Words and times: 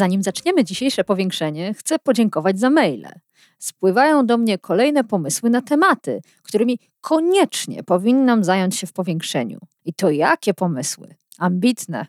Zanim 0.00 0.22
zaczniemy 0.22 0.64
dzisiejsze 0.64 1.04
powiększenie, 1.04 1.74
chcę 1.74 1.98
podziękować 1.98 2.58
za 2.58 2.70
maile. 2.70 3.08
Spływają 3.58 4.26
do 4.26 4.38
mnie 4.38 4.58
kolejne 4.58 5.04
pomysły 5.04 5.50
na 5.50 5.62
tematy, 5.62 6.20
którymi 6.42 6.78
koniecznie 7.00 7.82
powinnam 7.82 8.44
zająć 8.44 8.76
się 8.76 8.86
w 8.86 8.92
powiększeniu. 8.92 9.58
I 9.84 9.94
to 9.94 10.10
jakie 10.10 10.54
pomysły? 10.54 11.14
Ambitne. 11.38 12.06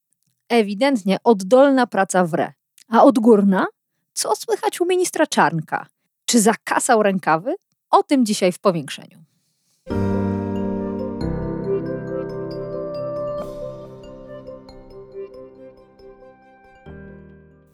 Ewidentnie 0.49 1.17
oddolna 1.23 1.87
praca 1.87 2.25
wre. 2.25 2.53
A 2.89 3.03
odgórna? 3.03 3.67
Co 4.13 4.35
słychać 4.35 4.81
u 4.81 4.85
ministra 4.85 5.27
Czarnka? 5.27 5.85
Czy 6.25 6.39
zakasał 6.39 7.03
rękawy? 7.03 7.55
O 7.89 8.03
tym 8.03 8.25
dzisiaj 8.25 8.51
w 8.51 8.59
powiększeniu. 8.59 9.23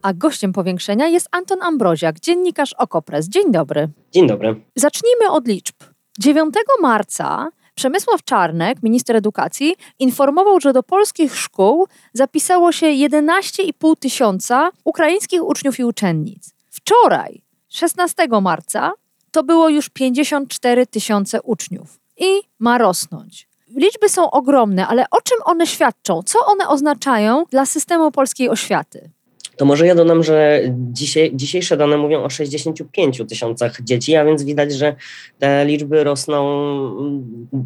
A 0.01 0.13
gościem 0.13 0.53
powiększenia 0.53 1.07
jest 1.07 1.27
Anton 1.31 1.61
Ambroziak, 1.61 2.19
dziennikarz 2.19 2.73
Okopres. 2.73 3.29
Dzień 3.29 3.51
dobry. 3.51 3.89
Dzień 4.11 4.27
dobry. 4.27 4.61
Zacznijmy 4.75 5.31
od 5.31 5.47
liczb. 5.47 5.75
9 6.19 6.53
marca 6.81 7.49
Przemysław 7.77 8.23
Czarnek, 8.23 8.83
minister 8.83 9.15
edukacji, 9.15 9.75
informował, 9.99 10.59
że 10.59 10.73
do 10.73 10.83
polskich 10.83 11.37
szkół 11.37 11.87
zapisało 12.13 12.71
się 12.71 12.87
11,5 12.87 13.95
tysiąca 13.99 14.69
ukraińskich 14.83 15.43
uczniów 15.43 15.79
i 15.79 15.83
uczennic. 15.83 16.53
Wczoraj, 16.69 17.41
16 17.69 18.27
marca, 18.41 18.91
to 19.31 19.43
było 19.43 19.69
już 19.69 19.89
54 19.89 20.87
tysiące 20.87 21.41
uczniów 21.41 21.99
i 22.17 22.41
ma 22.59 22.77
rosnąć. 22.77 23.47
Liczby 23.67 24.09
są 24.09 24.31
ogromne, 24.31 24.87
ale 24.87 25.05
o 25.11 25.21
czym 25.21 25.37
one 25.45 25.67
świadczą? 25.67 26.23
Co 26.23 26.39
one 26.45 26.67
oznaczają 26.67 27.43
dla 27.49 27.65
systemu 27.65 28.11
polskiej 28.11 28.49
oświaty? 28.49 29.11
To 29.57 29.65
może 29.65 29.87
ja 29.87 29.95
dodam, 29.95 30.23
że 30.23 30.61
dzisiaj, 30.69 31.31
dzisiejsze 31.33 31.77
dane 31.77 31.97
mówią 31.97 32.23
o 32.23 32.29
65 32.29 33.21
tysiącach 33.29 33.81
dzieci, 33.81 34.15
a 34.15 34.25
więc 34.25 34.43
widać, 34.43 34.73
że 34.73 34.95
te 35.39 35.65
liczby 35.65 36.03
rosną 36.03 36.37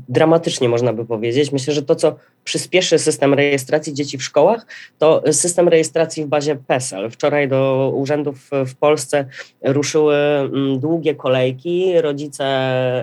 dramatycznie, 0.09 0.69
można 0.69 0.93
by 0.93 1.05
powiedzieć. 1.05 1.51
Myślę, 1.51 1.73
że 1.73 1.81
to, 1.81 1.95
co 1.95 2.15
przyspieszy 2.43 2.99
system 2.99 3.33
rejestracji 3.33 3.93
dzieci 3.93 4.17
w 4.17 4.23
szkołach, 4.23 4.65
to 4.97 5.23
system 5.31 5.67
rejestracji 5.67 6.25
w 6.25 6.27
bazie 6.27 6.55
PESEL. 6.55 7.09
Wczoraj 7.09 7.47
do 7.47 7.91
urzędów 7.95 8.49
w 8.65 8.75
Polsce 8.75 9.25
ruszyły 9.63 10.15
mm, 10.15 10.79
długie 10.79 11.15
kolejki. 11.15 12.01
Rodzice 12.01 12.45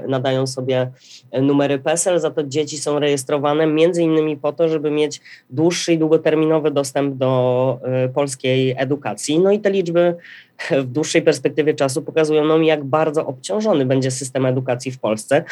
nadają 0.08 0.46
sobie 0.46 0.90
numery 1.42 1.78
PESEL, 1.78 2.20
za 2.20 2.30
to 2.30 2.42
dzieci 2.42 2.78
są 2.78 2.98
rejestrowane 2.98 3.66
między 3.66 4.02
innymi 4.02 4.36
po 4.36 4.52
to, 4.52 4.68
żeby 4.68 4.90
mieć 4.90 5.20
dłuższy 5.50 5.92
i 5.92 5.98
długoterminowy 5.98 6.70
dostęp 6.70 7.14
do 7.14 7.80
y, 8.06 8.08
polskiej 8.08 8.77
edukacji. 8.78 9.38
No 9.38 9.52
i 9.52 9.60
te 9.60 9.70
liczby 9.70 10.16
w 10.70 10.84
dłuższej 10.84 11.22
perspektywie 11.22 11.74
czasu 11.74 12.02
pokazują 12.02 12.44
nam, 12.44 12.64
jak 12.64 12.84
bardzo 12.84 13.26
obciążony 13.26 13.86
będzie 13.86 14.10
system 14.10 14.46
edukacji 14.46 14.92
w 14.92 14.98
Polsce. 14.98 15.44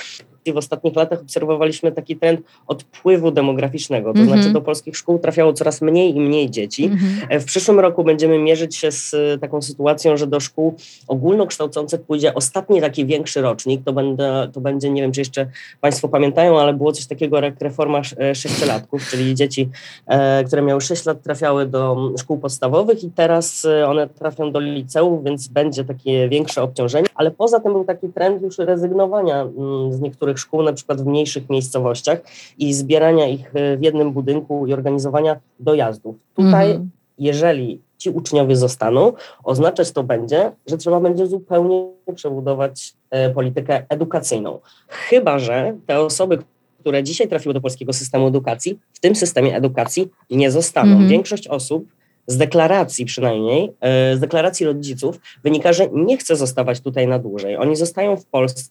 I 0.44 0.52
w 0.52 0.56
ostatnich 0.56 0.96
latach 0.96 1.20
obserwowaliśmy 1.20 1.92
taki 1.92 2.16
trend 2.16 2.40
odpływu 2.66 3.30
demograficznego, 3.30 4.12
to 4.12 4.24
znaczy 4.24 4.50
do 4.50 4.60
polskich 4.60 4.96
szkół 4.96 5.18
trafiało 5.18 5.52
coraz 5.52 5.82
mniej 5.82 6.16
i 6.16 6.20
mniej 6.20 6.50
dzieci. 6.50 6.90
-hmm. 6.90 7.40
W 7.40 7.44
przyszłym 7.44 7.80
roku 7.80 8.04
będziemy 8.04 8.38
mierzyć 8.38 8.76
się 8.76 8.92
z 8.92 9.14
taką 9.40 9.62
sytuacją, 9.62 10.16
że 10.16 10.26
do 10.26 10.40
szkół 10.40 10.74
ogólnokształcących 11.08 12.00
pójdzie 12.02 12.34
ostatni 12.34 12.80
taki 12.80 13.06
większy 13.06 13.40
rocznik. 13.40 13.84
To, 13.84 13.92
będę, 13.92 14.50
to 14.52 14.60
będzie, 14.60 14.90
nie 14.90 15.02
wiem, 15.02 15.12
czy 15.12 15.20
jeszcze 15.20 15.46
Państwo 15.80 16.08
pamiętają, 16.08 16.60
ale 16.60 16.74
było 16.74 16.92
coś 16.92 17.06
takiego 17.06 17.40
jak 17.40 17.60
reforma 17.60 18.02
e, 18.18 18.34
sześciolatków, 18.34 19.08
czyli 19.10 19.34
dzieci, 19.34 19.68
e, 20.06 20.44
które 20.44 20.62
miały 20.62 20.80
6 20.80 21.04
lat, 21.04 21.22
trafiały 21.22 21.66
do 21.66 22.12
szkół 22.18 22.38
podstawowych 22.38 23.04
i 23.04 23.10
teraz 23.10 23.66
one 23.86 24.08
trafią 24.08 24.52
do 24.52 24.60
liceum 24.60 24.95
liceów, 24.96 25.24
więc 25.24 25.48
będzie 25.48 25.84
takie 25.84 26.28
większe 26.28 26.62
obciążenie, 26.62 27.06
ale 27.14 27.30
poza 27.30 27.60
tym 27.60 27.72
był 27.72 27.84
taki 27.84 28.08
trend 28.08 28.42
już 28.42 28.58
rezygnowania 28.58 29.42
mm, 29.42 29.92
z 29.92 30.00
niektórych 30.00 30.38
szkół, 30.38 30.62
na 30.62 30.72
przykład 30.72 31.02
w 31.02 31.06
mniejszych 31.06 31.50
miejscowościach 31.50 32.18
i 32.58 32.74
zbierania 32.74 33.28
ich 33.28 33.56
e, 33.56 33.76
w 33.76 33.82
jednym 33.82 34.12
budynku 34.12 34.66
i 34.66 34.72
organizowania 34.72 35.36
dojazdów. 35.60 36.16
Tutaj, 36.34 36.70
mhm. 36.70 36.90
jeżeli 37.18 37.80
ci 37.98 38.10
uczniowie 38.10 38.56
zostaną, 38.56 39.12
oznaczać 39.44 39.92
to 39.92 40.02
będzie, 40.02 40.52
że 40.66 40.76
trzeba 40.76 41.00
będzie 41.00 41.26
zupełnie 41.26 41.86
przebudować 42.14 42.94
e, 43.10 43.30
politykę 43.30 43.84
edukacyjną. 43.88 44.58
Chyba, 44.88 45.38
że 45.38 45.74
te 45.86 46.00
osoby, 46.00 46.38
które 46.80 47.02
dzisiaj 47.02 47.28
trafiły 47.28 47.54
do 47.54 47.60
polskiego 47.60 47.92
systemu 47.92 48.26
edukacji, 48.26 48.78
w 48.92 49.00
tym 49.00 49.14
systemie 49.14 49.56
edukacji 49.56 50.08
nie 50.30 50.50
zostaną. 50.50 50.90
Mhm. 50.90 51.08
Większość 51.08 51.48
osób 51.48 51.86
z 52.26 52.36
deklaracji 52.36 53.04
przynajmniej, 53.04 53.72
e, 53.80 54.16
z 54.16 54.20
deklaracji 54.20 54.66
rodziców 54.66 55.20
wynika, 55.44 55.72
że 55.72 55.88
nie 55.92 56.16
chce 56.16 56.36
zostawać 56.36 56.80
tutaj 56.80 57.06
na 57.06 57.18
dłużej. 57.18 57.56
Oni 57.56 57.76
zostają 57.76 58.16
w 58.16 58.26
Polsce, 58.26 58.70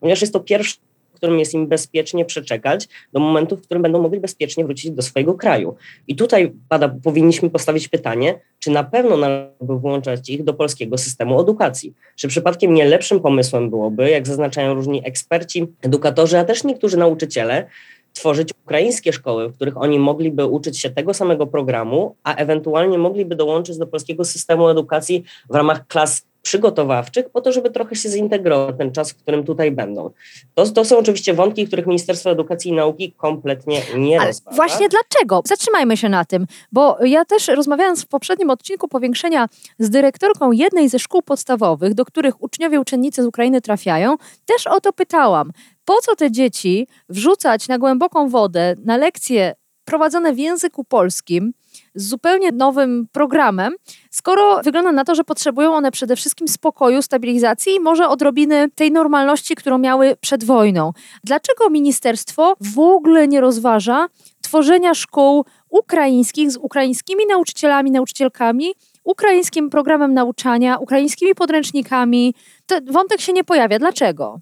ponieważ 0.00 0.20
jest 0.20 0.32
to 0.32 0.40
pierwszy 0.40 0.76
w 1.12 1.22
którym 1.22 1.38
jest 1.38 1.54
im 1.54 1.66
bezpiecznie 1.66 2.24
przeczekać 2.24 2.88
do 3.12 3.20
momentu, 3.20 3.56
w 3.56 3.62
którym 3.62 3.82
będą 3.82 4.02
mogli 4.02 4.20
bezpiecznie 4.20 4.64
wrócić 4.64 4.90
do 4.90 5.02
swojego 5.02 5.34
kraju. 5.34 5.76
I 6.08 6.16
tutaj 6.16 6.52
pada, 6.68 6.88
powinniśmy 6.88 7.50
postawić 7.50 7.88
pytanie, 7.88 8.40
czy 8.58 8.70
na 8.70 8.84
pewno 8.84 9.16
należy 9.16 9.50
włączać 9.60 10.28
ich 10.28 10.44
do 10.44 10.54
polskiego 10.54 10.98
systemu 10.98 11.40
edukacji? 11.40 11.94
Czy 12.16 12.28
przypadkiem 12.28 12.74
nie 12.74 12.84
lepszym 12.84 13.20
pomysłem 13.20 13.70
byłoby, 13.70 14.10
jak 14.10 14.26
zaznaczają 14.26 14.74
różni 14.74 15.08
eksperci, 15.08 15.66
edukatorzy, 15.82 16.38
a 16.38 16.44
też 16.44 16.64
niektórzy 16.64 16.96
nauczyciele, 16.96 17.66
tworzyć 18.12 18.50
ukraińskie 18.64 19.12
szkoły, 19.12 19.48
w 19.48 19.54
których 19.54 19.76
oni 19.76 19.98
mogliby 19.98 20.46
uczyć 20.46 20.78
się 20.78 20.90
tego 20.90 21.14
samego 21.14 21.46
programu, 21.46 22.16
a 22.24 22.34
ewentualnie 22.34 22.98
mogliby 22.98 23.36
dołączyć 23.36 23.78
do 23.78 23.86
polskiego 23.86 24.24
systemu 24.24 24.68
edukacji 24.68 25.24
w 25.50 25.54
ramach 25.54 25.86
klas 25.86 26.29
przygotowawczych 26.42 27.30
po 27.30 27.40
to, 27.40 27.52
żeby 27.52 27.70
trochę 27.70 27.96
się 27.96 28.08
zintegrować 28.08 28.76
ten 28.78 28.92
czas, 28.92 29.10
w 29.12 29.16
którym 29.16 29.44
tutaj 29.44 29.70
będą. 29.70 30.10
To, 30.54 30.66
to 30.66 30.84
są 30.84 30.98
oczywiście 30.98 31.34
wątki, 31.34 31.66
których 31.66 31.86
Ministerstwo 31.86 32.30
Edukacji 32.30 32.70
i 32.70 32.74
Nauki 32.74 33.12
kompletnie 33.12 33.82
nie 33.96 34.18
Ale 34.20 34.26
rozważa. 34.26 34.56
właśnie 34.56 34.88
dlaczego? 34.88 35.42
Zatrzymajmy 35.44 35.96
się 35.96 36.08
na 36.08 36.24
tym, 36.24 36.46
bo 36.72 36.96
ja 37.04 37.24
też 37.24 37.48
rozmawiając 37.48 38.04
w 38.04 38.08
poprzednim 38.08 38.50
odcinku 38.50 38.88
powiększenia 38.88 39.46
z 39.78 39.90
dyrektorką 39.90 40.52
jednej 40.52 40.88
ze 40.88 40.98
szkół 40.98 41.22
podstawowych, 41.22 41.94
do 41.94 42.04
których 42.04 42.42
uczniowie, 42.42 42.80
uczennice 42.80 43.22
z 43.22 43.26
Ukrainy 43.26 43.60
trafiają, 43.60 44.16
też 44.46 44.66
o 44.66 44.80
to 44.80 44.92
pytałam. 44.92 45.52
Po 45.84 46.00
co 46.00 46.16
te 46.16 46.30
dzieci 46.30 46.86
wrzucać 47.08 47.68
na 47.68 47.78
głęboką 47.78 48.28
wodę 48.28 48.74
na 48.84 48.96
lekcje 48.96 49.54
prowadzone 49.90 50.32
w 50.32 50.38
języku 50.38 50.84
polskim, 50.84 51.52
z 51.94 52.08
zupełnie 52.08 52.52
nowym 52.52 53.06
programem, 53.12 53.72
skoro 54.10 54.60
wygląda 54.64 54.92
na 54.92 55.04
to, 55.04 55.14
że 55.14 55.24
potrzebują 55.24 55.74
one 55.74 55.90
przede 55.90 56.16
wszystkim 56.16 56.48
spokoju, 56.48 57.02
stabilizacji 57.02 57.74
i 57.74 57.80
może 57.80 58.08
odrobiny 58.08 58.68
tej 58.74 58.92
normalności, 58.92 59.54
którą 59.54 59.78
miały 59.78 60.16
przed 60.20 60.44
wojną. 60.44 60.92
Dlaczego 61.24 61.70
ministerstwo 61.70 62.54
w 62.60 62.78
ogóle 62.78 63.28
nie 63.28 63.40
rozważa 63.40 64.06
tworzenia 64.42 64.94
szkół 64.94 65.44
ukraińskich 65.68 66.50
z 66.50 66.56
ukraińskimi 66.56 67.24
nauczycielami, 67.28 67.90
nauczycielkami, 67.90 68.74
ukraińskim 69.04 69.70
programem 69.70 70.14
nauczania, 70.14 70.78
ukraińskimi 70.78 71.34
podręcznikami? 71.34 72.34
Ten 72.66 72.92
wątek 72.92 73.20
się 73.20 73.32
nie 73.32 73.44
pojawia. 73.44 73.78
Dlaczego? 73.78 74.40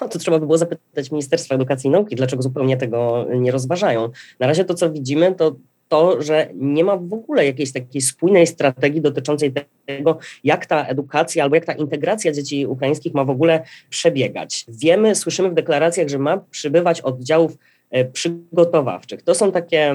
No, 0.00 0.08
to 0.12 0.18
trzeba 0.18 0.38
by 0.38 0.46
było 0.46 0.58
zapytać 0.58 1.10
Ministerstwa 1.10 1.54
Edukacji 1.54 1.88
i 1.88 1.90
Nauki, 1.90 2.16
dlaczego 2.16 2.42
zupełnie 2.42 2.76
tego 2.76 3.26
nie 3.38 3.52
rozważają. 3.52 4.10
Na 4.40 4.46
razie 4.46 4.64
to, 4.64 4.74
co 4.74 4.90
widzimy, 4.90 5.34
to 5.34 5.56
to, 5.88 6.22
że 6.22 6.48
nie 6.54 6.84
ma 6.84 6.96
w 6.96 7.12
ogóle 7.12 7.46
jakiejś 7.46 7.72
takiej 7.72 8.00
spójnej 8.02 8.46
strategii 8.46 9.00
dotyczącej 9.00 9.52
tego, 9.86 10.18
jak 10.44 10.66
ta 10.66 10.86
edukacja 10.86 11.44
albo 11.44 11.54
jak 11.54 11.64
ta 11.64 11.72
integracja 11.72 12.32
dzieci 12.32 12.66
ukraińskich 12.66 13.14
ma 13.14 13.24
w 13.24 13.30
ogóle 13.30 13.62
przebiegać. 13.90 14.64
Wiemy, 14.68 15.14
słyszymy 15.14 15.50
w 15.50 15.54
deklaracjach, 15.54 16.08
że 16.08 16.18
ma 16.18 16.38
przybywać 16.50 17.00
oddziałów 17.00 17.58
e, 17.90 18.04
przygotowawczych. 18.04 19.22
To 19.22 19.34
są 19.34 19.52
takie 19.52 19.94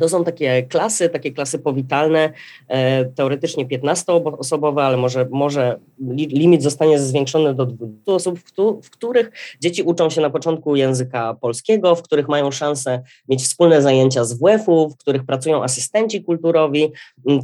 to 0.00 0.08
są 0.08 0.24
takie 0.24 0.62
klasy, 0.62 1.08
takie 1.08 1.32
klasy 1.32 1.58
powitalne, 1.58 2.32
e, 2.68 3.04
teoretycznie 3.04 3.66
15-osobowe, 3.66 4.82
ale 4.82 4.96
może, 4.96 5.28
może 5.30 5.78
limit 6.16 6.62
zostanie 6.62 6.98
zwiększony 6.98 7.54
do 7.54 7.66
20 7.66 8.12
osób, 8.12 8.38
w, 8.82 8.90
których 8.90 9.30
dzieci 9.60 9.82
uczą 9.82 10.10
się 10.10 10.20
na 10.20 10.30
początku 10.30 10.76
języka 10.76 11.34
polskiego, 11.34 11.94
w 11.94 12.02
których 12.02 12.28
mają 12.28 12.50
szansę 12.50 13.02
mieć 13.28 13.42
wspólne 13.42 13.82
zajęcia 13.82 14.24
z 14.24 14.32
WF-u, 14.32 14.88
w 14.88 14.96
których 14.96 15.24
pracują 15.24 15.62
asystenci 15.62 16.24
kulturowi, 16.24 16.92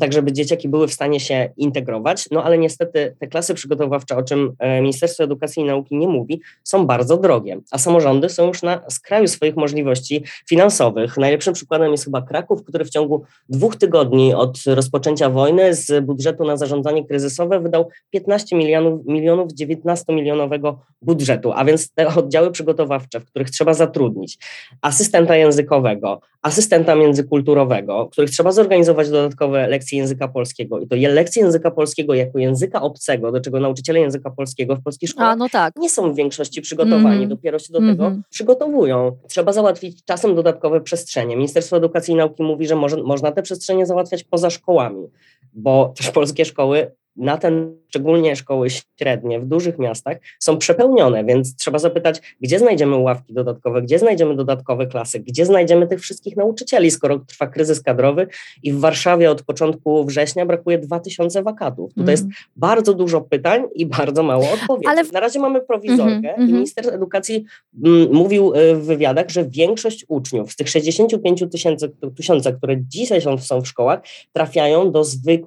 tak 0.01 0.13
żeby 0.13 0.33
dzieciaki 0.33 0.69
były 0.69 0.89
w 0.89 0.93
stanie 0.93 1.21
się 1.21 1.51
integrować. 1.57 2.31
No 2.31 2.45
ale 2.45 2.59
niestety 2.59 3.17
te 3.19 3.27
klasy 3.27 3.55
przygotowawcze, 3.55 4.17
o 4.17 4.23
czym 4.23 4.55
e, 4.59 4.81
Ministerstwo 4.81 5.25
Edukacji 5.25 5.63
i 5.63 5.67
Nauki 5.67 5.97
nie 5.97 6.09
mówi, 6.09 6.41
są 6.65 6.87
bardzo 6.87 7.17
drogie, 7.17 7.61
a 7.71 7.79
samorządy 7.79 8.29
są 8.29 8.47
już 8.47 8.63
na 8.63 8.81
skraju 8.91 9.29
swoich 9.29 9.57
możliwości 9.57 10.25
finansowych. 10.49 11.17
Najlepszym 11.17 11.55
przykładem 11.55 11.93
jest 11.93 12.05
chyba 12.05 12.23
Kraków, 12.23 12.42
Kraków, 12.43 12.65
który 12.65 12.85
w 12.85 12.91
ciągu 12.91 13.23
dwóch 13.49 13.77
tygodni 13.77 14.35
od 14.35 14.59
rozpoczęcia 14.67 15.31
wojny 15.31 15.75
z 15.75 16.05
budżetu 16.05 16.45
na 16.45 16.57
zarządzanie 16.57 17.07
kryzysowe 17.07 17.61
wydał 17.61 17.89
15 18.11 18.57
milionów, 18.57 19.07
milionów 19.07 19.53
19-milionowego 19.53 20.77
budżetu, 21.03 21.53
a 21.55 21.65
więc 21.65 21.93
te 21.93 22.07
oddziały 22.15 22.51
przygotowawcze, 22.51 23.21
w 23.21 23.25
których 23.25 23.51
trzeba 23.51 23.75
zatrudnić 23.75 24.39
asystenta 24.81 25.37
językowego, 25.37 26.21
asystenta 26.43 26.95
międzykulturowego, 26.95 28.07
w 28.07 28.11
których 28.11 28.31
trzeba 28.31 28.53
zorganizować 28.53 29.11
dodatkowe 29.11 29.69
lekcje 29.69 29.99
języka 29.99 30.29
polskiego 30.29 30.81
i 30.81 30.87
to 30.87 30.97
lekcje 30.97 31.43
języka 31.43 31.71
polskiego 31.71 32.15
jako 32.15 32.39
języka 32.39 32.83
obcego, 32.83 33.33
do 33.33 33.41
czego 33.41 33.61
nauczyciele 33.61 34.01
języka 34.01 34.31
polskiego 34.31 34.77
w 34.77 34.83
polskiej 34.83 35.09
szkole 35.09 35.37
no 35.37 35.49
tak. 35.49 35.77
nie 35.77 35.91
są 35.91 36.13
w 36.13 36.17
większości 36.17 36.63
przygotowani, 36.63 37.17
mm. 37.17 37.29
dopiero 37.29 37.59
się 37.59 37.73
do 37.73 37.79
mm 37.79 37.91
-hmm. 37.91 37.95
tego 37.95 38.05
mhm. 38.05 38.23
przygotowują. 38.31 39.17
Trzeba 39.29 39.53
załatwić 39.53 40.05
czasem 40.05 40.35
dodatkowe 40.35 40.81
przestrzenie. 40.81 41.37
Ministerstwo 41.37 41.77
Edukacji 41.77 42.15
Nauki 42.23 42.43
mówi, 42.43 42.67
że 42.67 42.77
może, 42.77 42.97
można 42.97 43.33
te 43.33 43.43
przestrzenie 43.43 43.87
załatwiać 43.87 44.25
poza 44.25 44.51
szkołami, 44.51 45.09
bo 45.53 45.93
też 45.97 46.11
polskie 46.11 46.45
szkoły 46.45 46.91
na 47.17 47.39
ten, 47.39 47.77
szczególnie 47.89 48.37
szkoły 48.37 48.69
średnie 48.71 49.41
w 49.41 49.47
dużych 49.47 49.79
miastach, 49.79 50.17
są 50.39 50.59
przepełnione, 50.59 51.25
więc 51.25 51.57
trzeba 51.57 51.79
zapytać, 51.79 52.37
gdzie 52.41 52.59
znajdziemy 52.59 52.97
ławki 52.97 53.35
dodatkowe, 53.35 53.83
gdzie 53.83 53.99
znajdziemy 53.99 54.37
dodatkowe 54.37 54.87
klasy, 54.87 55.21
gdzie 55.21 55.47
znajdziemy 55.47 55.87
tych 55.87 56.01
wszystkich 56.01 56.37
nauczycieli, 56.37 56.91
skoro 56.91 57.19
trwa 57.19 57.47
kryzys 57.47 57.83
kadrowy 57.83 58.27
i 58.63 58.73
w 58.73 58.81
Warszawie 58.81 59.31
od 59.31 59.43
początku 59.43 60.05
września 60.05 60.47
brakuje 60.47 60.79
2000 60.79 61.43
wakatów. 61.43 61.91
Tutaj 61.91 62.03
mm. 62.03 62.11
jest 62.11 62.27
bardzo 62.57 62.95
dużo 62.95 63.21
pytań 63.21 63.63
i 63.75 63.87
bardzo 63.87 64.23
mało 64.23 64.45
odpowiedzi. 64.53 64.87
Ale. 64.87 65.03
Na 65.13 65.21
razie 65.21 65.41
mamy 65.41 65.61
prowizorkę 65.61 66.13
mm 66.13 66.23
-hmm, 66.23 66.39
i 66.39 66.43
mhm. 66.43 66.53
minister 66.53 66.95
edukacji 66.95 67.45
m, 67.85 68.09
mówił 68.13 68.55
y, 68.55 68.75
w 68.75 68.85
wywiadach, 68.85 69.29
że 69.29 69.45
większość 69.45 70.05
uczniów 70.09 70.53
z 70.53 70.57
tych 70.57 70.69
65 70.69 71.45
tysięcy, 71.53 71.93
tysiąca, 72.17 72.53
które 72.53 72.77
dzisiaj 72.81 73.21
są, 73.21 73.39
są 73.39 73.61
w 73.61 73.69
szkołach, 73.69 74.01
trafiają 74.33 74.93
do 74.93 75.05
zwykłych 75.05 75.42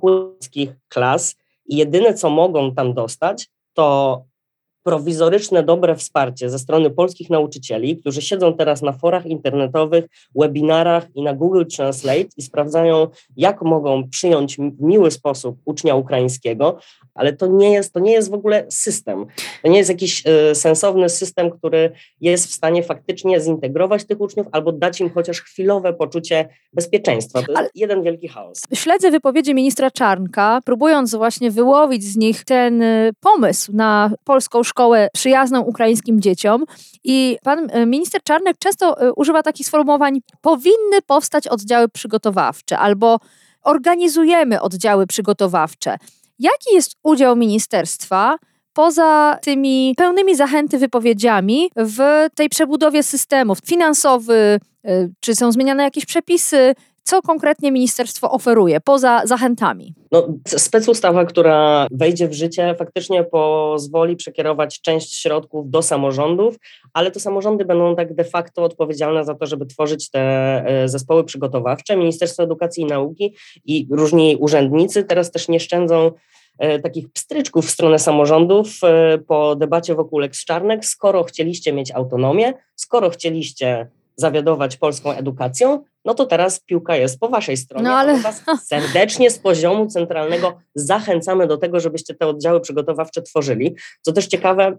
klas 0.88 1.36
i 1.66 1.78
jedyne, 1.78 2.14
co 2.14 2.30
mogą 2.30 2.76
tam 2.76 2.94
dostać, 2.94 3.50
to 3.74 4.24
prowizoryczne, 4.86 5.64
dobre 5.64 5.96
wsparcie 5.96 6.50
ze 6.50 6.60
strony 6.60 6.90
polskich 6.90 7.30
nauczycieli, 7.30 7.98
którzy 7.98 8.22
siedzą 8.22 8.54
teraz 8.54 8.82
na 8.82 8.92
forach 8.92 9.26
internetowych, 9.26 10.06
webinarach 10.36 11.08
i 11.16 11.24
na 11.24 11.34
Google 11.34 11.66
Translate 11.76 12.28
i 12.38 12.42
sprawdzają, 12.42 13.08
jak 13.38 13.62
mogą 13.62 14.10
przyjąć 14.10 14.58
w 14.58 14.82
miły 14.82 15.12
sposób 15.12 15.58
ucznia 15.66 15.96
ukraińskiego, 15.96 16.80
ale 17.16 17.34
to 17.34 17.48
nie 17.48 17.74
jest, 17.74 17.94
to 17.94 18.00
nie 18.00 18.12
jest 18.12 18.32
w 18.32 18.34
ogóle 18.34 18.66
system. 18.70 19.26
To 19.64 19.70
nie 19.70 19.78
jest 19.78 19.90
jakiś 19.90 20.24
y, 20.52 20.56
sensowny 20.56 21.10
system, 21.10 21.52
który 21.52 21.92
jest 22.22 22.48
w 22.48 22.52
stanie 22.52 22.84
faktycznie 22.84 23.40
zintegrować 23.40 24.06
tych 24.06 24.22
uczniów 24.22 24.48
albo 24.52 24.72
dać 24.72 25.02
im 25.02 25.10
chociaż 25.10 25.42
chwilowe 25.42 25.94
poczucie 25.94 26.50
bezpieczeństwa. 26.74 27.42
To 27.42 27.52
jest 27.52 27.72
jeden 27.76 28.04
wielki 28.04 28.28
chaos. 28.28 28.62
Śledzę 28.74 29.12
wypowiedzi 29.12 29.54
ministra 29.56 29.92
Czarnka, 29.92 30.60
próbując 30.66 31.16
właśnie 31.16 31.52
wyłowić 31.52 32.04
z 32.04 32.16
nich 32.16 32.44
ten 32.44 32.82
y, 32.82 33.12
pomysł 33.20 33.72
na 33.76 34.12
polską 34.24 34.64
szkołę 34.64 34.75
przyjazną 35.14 35.62
ukraińskim 35.62 36.22
dzieciom. 36.22 36.66
I 37.04 37.38
pan 37.44 37.70
y, 37.70 37.86
minister 37.86 38.24
Czarnek 38.24 38.58
często 38.58 38.96
używa 39.16 39.44
takich 39.44 39.68
sformułowań: 39.68 40.22
powinny 40.42 41.02
powstać 41.08 41.48
oddziały 41.48 41.90
przygotowawcze 41.90 42.78
albo 42.78 43.20
organizujemy 43.64 44.62
oddziały 44.62 45.08
przygotowawcze. 45.08 45.98
Jaki 46.40 46.76
jest 46.76 46.96
udział 47.04 47.36
ministerstwa 47.36 48.38
poza 48.74 49.38
tymi 49.42 49.94
pełnymi 49.98 50.36
zachęty 50.36 50.78
wypowiedziami 50.78 51.72
w 51.76 52.28
tej 52.36 52.50
przebudowie 52.50 53.04
systemów 53.04 53.58
finansowy, 53.66 54.60
y, 54.88 55.12
czy 55.20 55.36
są 55.36 55.52
zmieniane 55.52 55.84
jakieś 55.84 56.06
przepisy, 56.06 56.76
co 57.06 57.22
konkretnie 57.22 57.72
ministerstwo 57.72 58.32
oferuje 58.32 58.82
poza 58.82 59.22
zachętami? 59.26 59.94
No, 60.12 60.28
specustawa, 60.48 61.26
która 61.26 61.88
wejdzie 61.92 62.28
w 62.28 62.34
życie, 62.34 62.76
faktycznie 62.80 63.24
pozwoli 63.24 64.16
przekierować 64.16 64.82
część 64.82 65.22
środków 65.22 65.70
do 65.70 65.82
samorządów, 65.82 66.56
ale 66.94 67.12
to 67.12 67.20
samorządy 67.20 67.66
będą 67.66 67.96
tak 67.96 68.14
de 68.14 68.24
facto 68.24 68.64
odpowiedzialne 68.64 69.26
za 69.26 69.36
to, 69.36 69.46
żeby 69.46 69.66
tworzyć 69.66 70.10
te 70.10 70.22
e, 70.66 70.90
zespoły 70.90 71.24
przygotowawcze. 71.24 71.98
Ministerstwo 71.98 72.44
Edukacji 72.44 72.84
i 72.84 72.86
Nauki 72.86 73.34
i 73.66 73.88
różni 73.92 74.36
urzędnicy 74.36 75.04
teraz 75.04 75.32
też 75.32 75.48
nie 75.48 75.60
szczędzą 75.60 76.12
e, 76.60 76.80
takich 76.80 77.12
pstryczków 77.12 77.66
w 77.66 77.70
stronę 77.70 78.00
samorządów 78.00 78.68
e, 78.84 79.18
po 79.18 79.56
debacie 79.56 79.96
wokół 79.96 80.20
Lex 80.20 80.46
Czarnek. 80.46 80.86
Skoro 80.86 81.24
chcieliście 81.24 81.74
mieć 81.74 81.92
autonomię, 81.92 82.54
skoro 82.76 83.10
chcieliście 83.10 83.88
zawiadować 84.16 84.78
polską 84.78 85.12
edukacją, 85.12 85.84
no 86.06 86.14
to 86.14 86.26
teraz 86.26 86.60
piłka 86.60 86.96
jest 86.96 87.20
po 87.20 87.30
waszej 87.30 87.58
stronie. 87.58 87.84
No 87.84 87.94
ale... 87.94 88.20
Was 88.20 88.44
serdecznie 88.64 89.32
z 89.32 89.40
poziomu 89.40 89.88
centralnego 89.88 90.60
zachęcamy 90.76 91.48
do 91.48 91.58
tego, 91.58 91.80
żebyście 91.80 92.16
te 92.16 92.28
oddziały 92.28 92.62
przygotowawcze 92.62 93.22
tworzyli. 93.22 93.76
Co 94.02 94.14
też 94.14 94.28
ciekawe, 94.28 94.78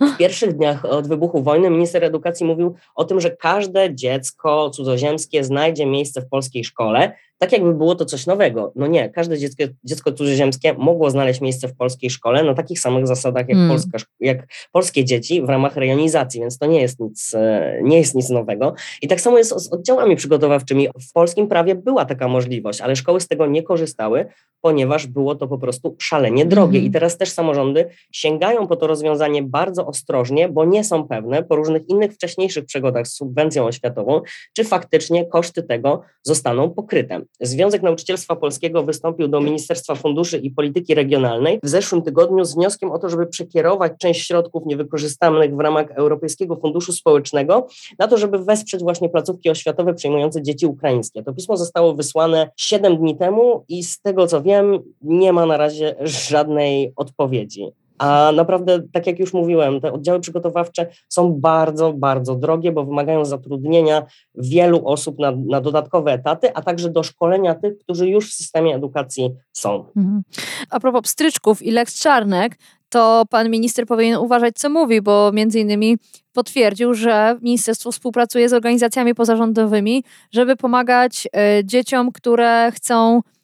w 0.00 0.16
pierwszych 0.16 0.56
dniach 0.56 0.84
od 0.84 1.08
wybuchu 1.08 1.42
wojny 1.42 1.70
minister 1.70 2.04
edukacji 2.04 2.46
mówił 2.46 2.74
o 2.94 3.04
tym, 3.04 3.20
że 3.20 3.30
każde 3.30 3.94
dziecko 3.94 4.70
cudzoziemskie 4.70 5.44
znajdzie 5.44 5.86
miejsce 5.86 6.20
w 6.20 6.28
polskiej 6.28 6.64
szkole, 6.64 7.12
tak 7.38 7.52
jakby 7.52 7.74
było 7.74 7.94
to 7.94 8.04
coś 8.04 8.26
nowego. 8.26 8.72
No 8.76 8.86
nie, 8.86 9.10
każde 9.10 9.38
dziecko, 9.38 9.64
dziecko 9.84 10.12
cudzoziemskie 10.12 10.74
mogło 10.74 11.10
znaleźć 11.10 11.40
miejsce 11.40 11.68
w 11.68 11.76
polskiej 11.76 12.10
szkole 12.10 12.44
na 12.44 12.54
takich 12.54 12.80
samych 12.80 13.06
zasadach 13.06 13.48
jak, 13.48 13.58
hmm. 13.58 13.68
Polska, 13.68 13.98
jak 14.20 14.46
polskie 14.72 15.04
dzieci 15.04 15.42
w 15.42 15.48
ramach 15.48 15.76
rejonizacji, 15.76 16.40
więc 16.40 16.58
to 16.58 16.66
nie 16.66 16.80
jest, 16.80 17.00
nic, 17.00 17.34
e, 17.34 17.80
nie 17.82 17.98
jest 17.98 18.14
nic 18.14 18.30
nowego. 18.30 18.74
I 19.02 19.08
tak 19.08 19.20
samo 19.20 19.38
jest 19.38 19.60
z 19.60 19.72
oddziałami 19.72 20.16
przygotowawczymi. 20.16 20.88
W 21.08 21.12
polskim 21.12 21.48
prawie 21.48 21.74
była 21.74 22.04
taka 22.04 22.28
możliwość, 22.28 22.80
ale 22.80 22.96
szkoły 22.96 23.20
z 23.20 23.28
tego 23.28 23.46
nie 23.46 23.62
korzystały, 23.62 24.26
ponieważ 24.60 25.06
było 25.06 25.34
to 25.34 25.48
po 25.48 25.58
prostu 25.58 25.96
szalenie 25.98 26.46
drogie. 26.46 26.78
I 26.78 26.90
teraz 26.90 27.18
też 27.18 27.30
samorządy 27.30 27.86
sięgają 28.12 28.66
po 28.66 28.76
to 28.76 28.86
rozwiązanie 28.86 29.42
bardzo 29.42 29.86
ostrożnie, 29.86 30.48
bo 30.48 30.64
nie 30.64 30.84
są 30.84 31.08
pewne 31.08 31.42
po 31.42 31.56
różnych 31.56 31.88
innych 31.88 32.12
wcześniejszych 32.12 32.64
przygodach 32.64 33.06
z 33.06 33.14
subwencją 33.14 33.64
oświatową, 33.64 34.20
czy 34.56 34.64
faktycznie 34.64 35.26
koszty 35.26 35.62
tego 35.62 36.02
zostaną 36.22 36.70
pokryte. 36.70 37.25
Związek 37.40 37.82
Nauczycielstwa 37.82 38.36
Polskiego 38.36 38.82
wystąpił 38.82 39.28
do 39.28 39.40
Ministerstwa 39.40 39.94
Funduszy 39.94 40.38
i 40.38 40.50
Polityki 40.50 40.94
Regionalnej 40.94 41.60
w 41.62 41.68
zeszłym 41.68 42.02
tygodniu 42.02 42.44
z 42.44 42.54
wnioskiem 42.54 42.92
o 42.92 42.98
to, 42.98 43.08
żeby 43.08 43.26
przekierować 43.26 43.92
część 43.98 44.26
środków 44.26 44.66
niewykorzystanych 44.66 45.56
w 45.56 45.60
ramach 45.60 45.90
Europejskiego 45.90 46.56
Funduszu 46.56 46.92
Społecznego 46.92 47.66
na 47.98 48.08
to, 48.08 48.18
żeby 48.18 48.38
wesprzeć 48.38 48.82
właśnie 48.82 49.08
placówki 49.08 49.50
oświatowe 49.50 49.94
przyjmujące 49.94 50.42
dzieci 50.42 50.66
ukraińskie. 50.66 51.22
To 51.22 51.32
pismo 51.32 51.56
zostało 51.56 51.94
wysłane 51.94 52.50
7 52.56 52.96
dni 52.96 53.16
temu 53.16 53.64
i 53.68 53.84
z 53.84 54.00
tego 54.00 54.26
co 54.26 54.42
wiem, 54.42 54.78
nie 55.02 55.32
ma 55.32 55.46
na 55.46 55.56
razie 55.56 55.94
żadnej 56.00 56.92
odpowiedzi. 56.96 57.72
A 57.98 58.32
naprawdę, 58.34 58.82
tak 58.92 59.06
jak 59.06 59.18
już 59.18 59.32
mówiłem, 59.32 59.80
te 59.80 59.92
oddziały 59.92 60.20
przygotowawcze 60.20 60.86
są 61.08 61.32
bardzo, 61.32 61.92
bardzo 61.92 62.34
drogie, 62.34 62.72
bo 62.72 62.84
wymagają 62.84 63.24
zatrudnienia 63.24 64.06
wielu 64.34 64.88
osób 64.88 65.18
na, 65.18 65.32
na 65.46 65.60
dodatkowe 65.60 66.12
etaty, 66.12 66.54
a 66.54 66.62
także 66.62 66.90
do 66.90 67.02
szkolenia 67.02 67.54
tych, 67.54 67.78
którzy 67.78 68.08
już 68.08 68.30
w 68.30 68.34
systemie 68.34 68.74
edukacji 68.74 69.30
są. 69.52 69.84
Mhm. 69.96 70.22
A 70.70 70.80
propos 70.80 71.02
pstryczków 71.02 71.62
i 71.62 71.70
Lex 71.70 72.02
Czarnek, 72.02 72.58
to 72.88 73.22
pan 73.30 73.50
minister 73.50 73.86
powinien 73.86 74.18
uważać, 74.18 74.54
co 74.54 74.70
mówi, 74.70 75.02
bo 75.02 75.30
między 75.32 75.60
innymi 75.60 75.96
potwierdził, 76.32 76.94
że 76.94 77.38
ministerstwo 77.42 77.92
współpracuje 77.92 78.48
z 78.48 78.52
organizacjami 78.52 79.14
pozarządowymi, 79.14 80.04
żeby 80.32 80.56
pomagać 80.56 81.26
y, 81.26 81.64
dzieciom, 81.64 82.12
które 82.12 82.72
chcą 82.74 83.20
E, 83.20 83.35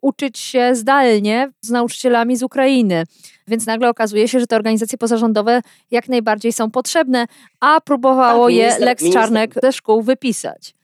uczyć 0.00 0.38
się 0.38 0.74
zdalnie 0.74 1.50
z 1.60 1.70
nauczycielami 1.70 2.36
z 2.36 2.42
Ukrainy. 2.42 3.04
Więc 3.48 3.66
nagle 3.66 3.88
okazuje 3.88 4.28
się, 4.28 4.40
że 4.40 4.46
te 4.46 4.56
organizacje 4.56 4.98
pozarządowe 4.98 5.62
jak 5.90 6.08
najbardziej 6.08 6.52
są 6.52 6.70
potrzebne, 6.70 7.26
a 7.60 7.80
próbowało 7.80 8.46
tak, 8.46 8.54
minister, 8.54 8.80
je 8.80 8.86
Lex 8.86 9.02
minister, 9.02 9.22
Czarnek 9.22 9.54
ze 9.62 9.72
szkół 9.72 10.02
wypisać. 10.02 10.74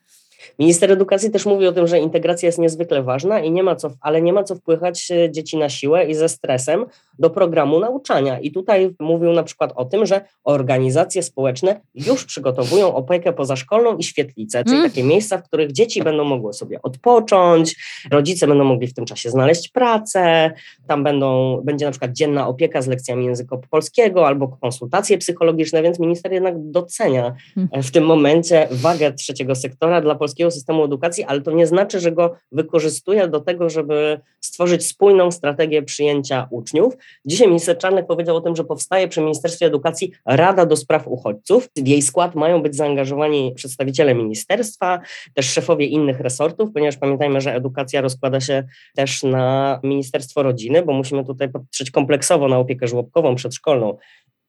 Minister 0.59 0.93
edukacji 0.93 1.31
też 1.31 1.47
mówi 1.47 1.67
o 1.67 1.73
tym, 1.73 1.87
że 1.87 1.99
integracja 1.99 2.47
jest 2.47 2.59
niezwykle 2.59 3.03
ważna 3.03 3.41
i 3.41 3.51
nie 3.51 3.63
ma 3.63 3.77
co, 3.77 3.91
ale 4.01 4.23
nie 4.23 4.33
ma 4.33 4.45
co 4.45 4.55
wpłychać 4.55 5.11
e, 5.11 5.31
dzieci 5.31 5.57
na 5.57 5.69
siłę 5.69 6.05
i 6.05 6.15
ze 6.15 6.29
stresem 6.29 6.87
do 7.19 7.31
programu 7.31 7.81
nauczania. 7.81 8.41
I 8.41 8.51
tutaj 8.51 8.95
mówił 9.01 9.33
na 9.33 9.43
przykład 9.43 9.73
o 9.75 9.85
tym, 9.85 10.07
że 10.07 10.21
organizacje 10.45 11.23
społeczne 11.23 11.81
już 11.95 12.25
przygotowują 12.25 12.95
opiekę 12.95 13.33
pozaszkolną 13.33 13.97
i 13.97 14.03
świetlicę, 14.03 14.65
czyli 14.65 14.77
mm. 14.77 14.91
takie 14.91 15.03
miejsca, 15.03 15.39
w 15.39 15.43
których 15.43 15.73
dzieci 15.73 16.03
będą 16.03 16.25
mogły 16.25 16.53
sobie 16.53 16.83
odpocząć, 16.83 17.77
rodzice 18.11 18.47
będą 18.47 18.65
mogli 18.65 18.87
w 18.87 18.95
tym 18.95 19.05
czasie 19.05 19.31
znaleźć 19.31 19.69
pracę, 19.69 20.53
tam 20.87 21.05
będą, 21.05 21.61
będzie 21.65 21.85
na 21.85 21.91
przykład 21.91 22.13
dzienna 22.13 22.49
opieka 22.49 22.83
z 22.83 22.87
lekcjami 22.87 23.27
języka 23.27 23.57
polskiego 23.71 24.27
albo 24.27 24.49
konsultacje 24.49 25.19
psychologiczne, 25.19 25.83
więc 25.83 25.99
minister 25.99 26.33
jednak 26.33 26.55
docenia 26.59 27.35
mm. 27.57 27.83
w 27.83 27.91
tym 27.91 28.05
momencie 28.05 28.69
wagę 28.71 29.13
trzeciego 29.13 29.55
sektora 29.55 30.01
dla 30.01 30.15
polskiego 30.15 30.28
systemu 30.51 30.85
edukacji, 30.85 31.25
ale 31.25 31.41
to 31.41 31.51
nie 31.51 31.67
znaczy, 31.67 32.01
że 32.01 32.13
go 32.13 32.37
wykorzystuje 32.53 33.29
do 33.29 33.41
tego, 33.41 33.71
żeby 33.71 34.21
stworzyć 34.41 34.87
spójną 34.87 35.31
strategię 35.31 35.83
przyjęcia 35.83 36.49
uczniów. 36.51 36.97
Dzisiaj 37.25 37.47
minister 37.47 37.79
Czarnek 37.79 38.07
powiedział 38.07 38.37
o 38.37 38.41
tym, 38.41 38.57
że 38.57 38.65
powstaje 38.65 39.09
przy 39.09 39.21
Ministerstwie 39.21 39.67
Edukacji 39.67 40.13
Rada 40.27 40.67
do 40.67 40.77
Spraw 40.77 41.09
Uchodźców. 41.09 41.69
W 41.77 41.87
jej 41.89 42.03
skład 42.03 42.35
mają 42.35 42.63
być 42.63 42.77
zaangażowani 42.77 43.53
przedstawiciele 43.55 44.15
ministerstwa, 44.15 45.01
też 45.35 45.51
szefowie 45.51 45.87
innych 45.87 46.21
resortów, 46.21 46.71
ponieważ 46.75 46.97
pamiętajmy, 46.97 47.41
że 47.41 47.55
edukacja 47.55 48.01
rozkłada 48.01 48.41
się 48.41 48.65
też 48.97 49.23
na 49.23 49.81
Ministerstwo 49.83 50.43
Rodziny, 50.43 50.83
bo 50.83 50.93
musimy 50.93 51.25
tutaj 51.25 51.49
patrzeć 51.49 51.91
kompleksowo 51.91 52.49
na 52.49 52.59
opiekę 52.59 52.89
żłobkową, 52.89 53.35
przedszkolną 53.35 53.97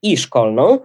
i 0.02 0.18
szkolną. 0.18 0.80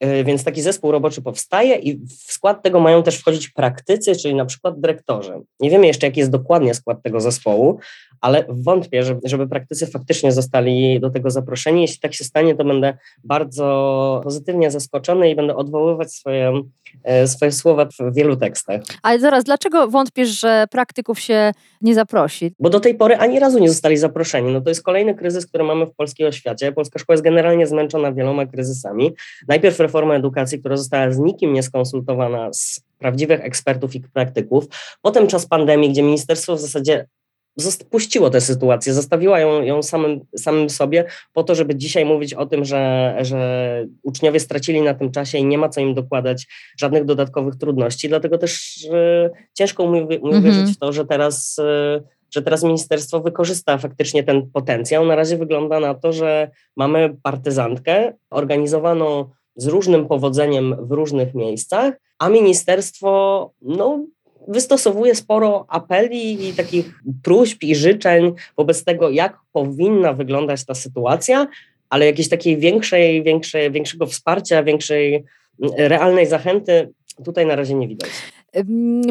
E, 0.00 0.24
więc 0.24 0.44
taki 0.44 0.62
zespół 0.62 0.92
roboczy 0.92 1.22
powstaje 1.22 1.76
i 1.76 1.98
w 2.06 2.32
skład 2.32 2.62
tego 2.62 2.80
mają 2.80 3.02
też 3.02 3.16
wchodzić 3.16 3.48
praktycy, 3.48 4.16
czyli 4.16 4.34
na 4.34 4.44
przykład 4.44 4.80
dyrektorzy. 4.80 5.32
Nie 5.60 5.70
wiemy 5.70 5.86
jeszcze, 5.86 6.06
jaki 6.06 6.20
jest 6.20 6.32
dokładnie 6.32 6.74
skład 6.74 7.02
tego 7.02 7.20
zespołu, 7.20 7.78
ale 8.20 8.44
wątpię, 8.48 9.02
żeby, 9.24 9.48
praktycy 9.48 9.86
faktycznie 9.86 10.32
zostali 10.32 11.00
do 11.00 11.10
tego 11.10 11.30
zaproszeni. 11.30 11.80
Jeśli 11.80 12.00
tak 12.00 12.14
się 12.14 12.24
stanie, 12.24 12.54
to 12.54 12.64
będę 12.64 12.96
bardzo 13.24 14.20
pozytywnie 14.24 14.70
zaskoczony 14.70 15.30
i 15.30 15.34
będę 15.34 15.56
odwoływać 15.56 16.12
swoje, 16.12 16.62
e, 17.04 17.26
swoje 17.26 17.52
słowa 17.52 17.86
w 17.86 18.14
wielu 18.14 18.36
tekstach. 18.36 18.80
Ale 19.02 19.20
zaraz, 19.20 19.44
dlaczego 19.44 19.88
wątpisz, 19.88 20.40
że 20.40 20.64
praktyków 20.70 21.20
się 21.20 21.52
nie 21.80 21.94
zaprosi? 21.94 22.54
Bo 22.58 22.70
do 22.70 22.80
tej 22.80 22.94
pory 22.94 23.16
ani 23.16 23.38
razu 23.38 23.58
nie 23.58 23.68
zostali 23.68 23.96
zaproszeni. 23.96 24.52
No 24.52 24.60
to 24.60 24.68
jest 24.68 24.82
kolejny 24.82 25.14
kryzys, 25.14 25.46
który 25.46 25.64
mamy 25.64 25.86
w 25.86 25.94
polskiej 25.94 26.26
oświacie. 26.26 26.72
Polska 26.72 26.98
szkoła 26.98 27.14
jest 27.14 27.24
generalnie 27.24 27.66
zmęczona 27.66 28.12
wieloma 28.12 28.46
kryzysami. 28.46 29.12
Najpierw 29.48 29.80
reforma 29.84 30.14
edukacji, 30.14 30.60
która 30.60 30.76
została 30.76 31.12
z 31.12 31.18
nikim 31.18 31.52
nie 31.52 31.62
skonsultowana 31.62 32.52
z 32.52 32.80
prawdziwych 32.98 33.40
ekspertów 33.40 33.94
i 33.94 34.00
praktyków. 34.00 34.64
Potem 35.02 35.26
czas 35.26 35.46
pandemii, 35.46 35.90
gdzie 35.90 36.02
ministerstwo 36.02 36.56
w 36.56 36.60
zasadzie 36.60 37.06
puściło 37.90 38.30
tę 38.30 38.40
sytuację, 38.40 38.92
zostawiła 38.92 39.40
ją, 39.40 39.62
ją 39.62 39.82
samym, 39.82 40.20
samym 40.36 40.70
sobie 40.70 41.04
po 41.32 41.42
to, 41.42 41.54
żeby 41.54 41.76
dzisiaj 41.76 42.04
mówić 42.04 42.34
o 42.34 42.46
tym, 42.46 42.64
że, 42.64 43.14
że 43.20 43.86
uczniowie 44.02 44.40
stracili 44.40 44.82
na 44.82 44.94
tym 44.94 45.10
czasie 45.10 45.38
i 45.38 45.44
nie 45.44 45.58
ma 45.58 45.68
co 45.68 45.80
im 45.80 45.94
dokładać 45.94 46.46
żadnych 46.78 47.04
dodatkowych 47.04 47.56
trudności. 47.56 48.08
Dlatego 48.08 48.38
też 48.38 48.78
ciężko 49.54 49.90
mi, 49.90 50.06
mi 50.06 50.16
mhm. 50.16 50.42
wierzyć 50.42 50.76
w 50.76 50.78
to, 50.78 50.92
że 50.92 51.04
teraz, 51.04 51.56
że 52.30 52.42
teraz 52.42 52.62
ministerstwo 52.62 53.20
wykorzysta 53.20 53.78
faktycznie 53.78 54.24
ten 54.24 54.50
potencjał. 54.50 55.06
Na 55.06 55.16
razie 55.16 55.36
wygląda 55.36 55.80
na 55.80 55.94
to, 55.94 56.12
że 56.12 56.50
mamy 56.76 57.16
partyzantkę 57.22 58.12
organizowaną 58.30 59.30
z 59.56 59.66
różnym 59.66 60.08
powodzeniem 60.08 60.76
w 60.80 60.92
różnych 60.92 61.34
miejscach, 61.34 61.94
a 62.18 62.28
ministerstwo 62.28 63.50
no, 63.62 64.04
wystosowuje 64.48 65.14
sporo 65.14 65.64
apeli 65.68 66.48
i 66.48 66.52
takich 66.52 67.00
próśb 67.22 67.62
i 67.62 67.74
życzeń 67.74 68.32
wobec 68.56 68.84
tego, 68.84 69.10
jak 69.10 69.36
powinna 69.52 70.12
wyglądać 70.12 70.64
ta 70.64 70.74
sytuacja, 70.74 71.46
ale 71.90 72.06
jakiejś 72.06 72.28
takiej 72.28 72.58
większej, 72.58 73.22
większej, 73.22 73.70
większego 73.70 74.06
wsparcia, 74.06 74.62
większej 74.62 75.14
mm, 75.14 75.74
realnej 75.76 76.26
zachęty 76.26 76.92
tutaj 77.24 77.46
na 77.46 77.56
razie 77.56 77.74
nie 77.74 77.88
widać. 77.88 78.10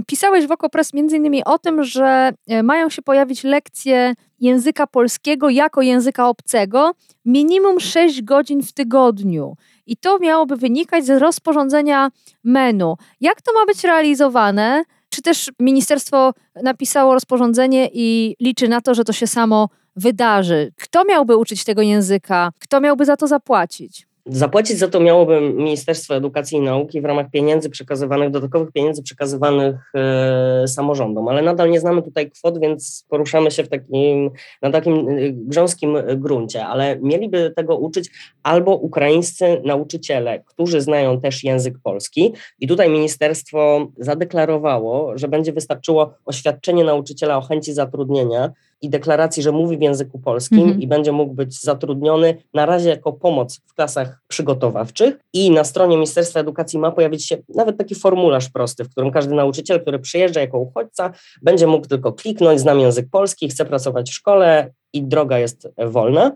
Pisałeś 0.08 0.48
w 0.48 0.52
Okopres 0.52 0.94
między 0.94 1.18
innymi 1.18 1.44
o 1.44 1.60
tym, 1.60 1.84
że 1.84 2.32
e, 2.48 2.64
mają 2.64 2.90
się 2.90 3.02
pojawić 3.02 3.44
lekcje 3.44 4.14
języka 4.40 4.88
polskiego 4.88 5.50
jako 5.50 5.82
języka 5.82 6.30
obcego 6.30 6.92
minimum 7.26 7.80
6 7.80 8.22
godzin 8.22 8.64
w 8.64 8.74
tygodniu. 8.74 9.56
I 9.86 9.98
to 9.98 10.20
miałoby 10.20 10.56
wynikać 10.56 11.06
z 11.06 11.10
rozporządzenia 11.10 12.12
menu. 12.44 12.96
Jak 13.22 13.42
to 13.42 13.54
ma 13.54 13.66
być 13.66 13.84
realizowane? 13.84 14.84
Czy 15.10 15.22
też 15.22 15.52
ministerstwo 15.60 16.34
napisało 16.64 17.14
rozporządzenie 17.14 17.90
i 17.94 18.36
liczy 18.40 18.68
na 18.68 18.82
to, 18.82 18.94
że 18.94 19.04
to 19.04 19.14
się 19.14 19.28
samo 19.28 19.70
wydarzy? 19.96 20.74
Kto 20.78 21.06
miałby 21.06 21.38
uczyć 21.38 21.64
tego 21.64 21.82
języka? 21.82 22.52
Kto 22.60 22.82
miałby 22.82 23.06
za 23.06 23.18
to 23.18 23.28
zapłacić? 23.28 24.08
Zapłacić 24.26 24.78
za 24.78 24.88
to 24.88 25.00
miałoby 25.00 25.42
Ministerstwo 25.42 26.16
Edukacji 26.16 26.58
i 26.58 26.62
Nauki 26.62 27.02
w 27.02 27.06
ramach 27.06 27.30
pieniędzy 27.32 27.70
przekazywanych, 27.70 28.32
dodatkowych 28.32 28.72
pieniędzy 28.72 29.04
przekazywanych 29.04 29.92
e, 29.96 30.68
samorządom, 30.68 31.28
ale 31.28 31.42
nadal 31.42 31.72
nie 31.72 31.80
znamy 31.80 32.02
tutaj 32.02 32.32
kwot, 32.32 32.60
więc 32.60 33.06
poruszamy 33.10 33.52
się 33.52 33.64
w 33.64 33.70
takim, 33.70 34.32
na 34.62 34.72
takim 34.72 35.10
e, 35.10 35.16
grząskim 35.32 35.98
gruncie, 36.16 36.66
ale 36.66 37.00
mieliby 37.02 37.54
tego 37.56 37.78
uczyć 37.78 38.10
albo 38.44 38.76
ukraińscy 38.76 39.62
nauczyciele, 39.66 40.44
którzy 40.46 40.82
znają 40.82 41.22
też 41.22 41.44
język 41.44 41.76
polski. 41.84 42.34
I 42.60 42.68
tutaj 42.68 42.90
ministerstwo 42.90 43.88
zadeklarowało, 43.98 45.18
że 45.18 45.28
będzie 45.28 45.54
wystarczyło 45.54 46.14
oświadczenie 46.26 46.84
nauczyciela 46.84 47.38
o 47.38 47.42
chęci 47.42 47.74
zatrudnienia 47.74 48.52
i 48.84 48.90
deklaracji, 48.90 49.44
że 49.44 49.52
mówi 49.52 49.78
w 49.78 49.82
języku 49.82 50.20
polskim 50.20 50.74
-hmm. 50.74 50.80
i 50.80 50.88
będzie 50.88 51.12
mógł 51.12 51.34
być 51.34 51.62
zatrudniony 51.62 52.38
na 52.54 52.66
razie 52.66 52.90
jako 52.90 53.14
pomoc 53.14 53.62
w 53.68 53.74
klasach 53.74 54.22
przygotowawczych. 54.28 55.20
I 55.34 55.52
na 55.52 55.64
stronie 55.64 55.96
Ministerstwa 55.96 56.40
Edukacji 56.40 56.80
ma 56.80 56.92
pojawić 56.92 57.28
się 57.28 57.38
nawet 57.56 57.78
taki 57.78 57.96
formularz 57.96 58.50
prosty, 58.50 58.84
w 58.84 58.90
którym 58.90 59.12
każdy 59.12 59.36
nauczyciel, 59.36 59.82
który 59.82 60.00
przyjeżdża 60.00 60.42
jako 60.42 60.60
uchodźca, 60.60 61.12
będzie 61.42 61.68
mógł 61.68 61.88
tylko 61.88 62.14
kliknąć, 62.14 62.60
znam 62.60 62.80
język 62.80 63.10
polski, 63.12 63.50
chcę 63.50 63.66
pracować 63.66 64.10
w 64.10 64.14
szkole, 64.14 64.72
i 64.94 65.04
droga 65.04 65.40
jest 65.40 65.70
wolna. 65.88 66.32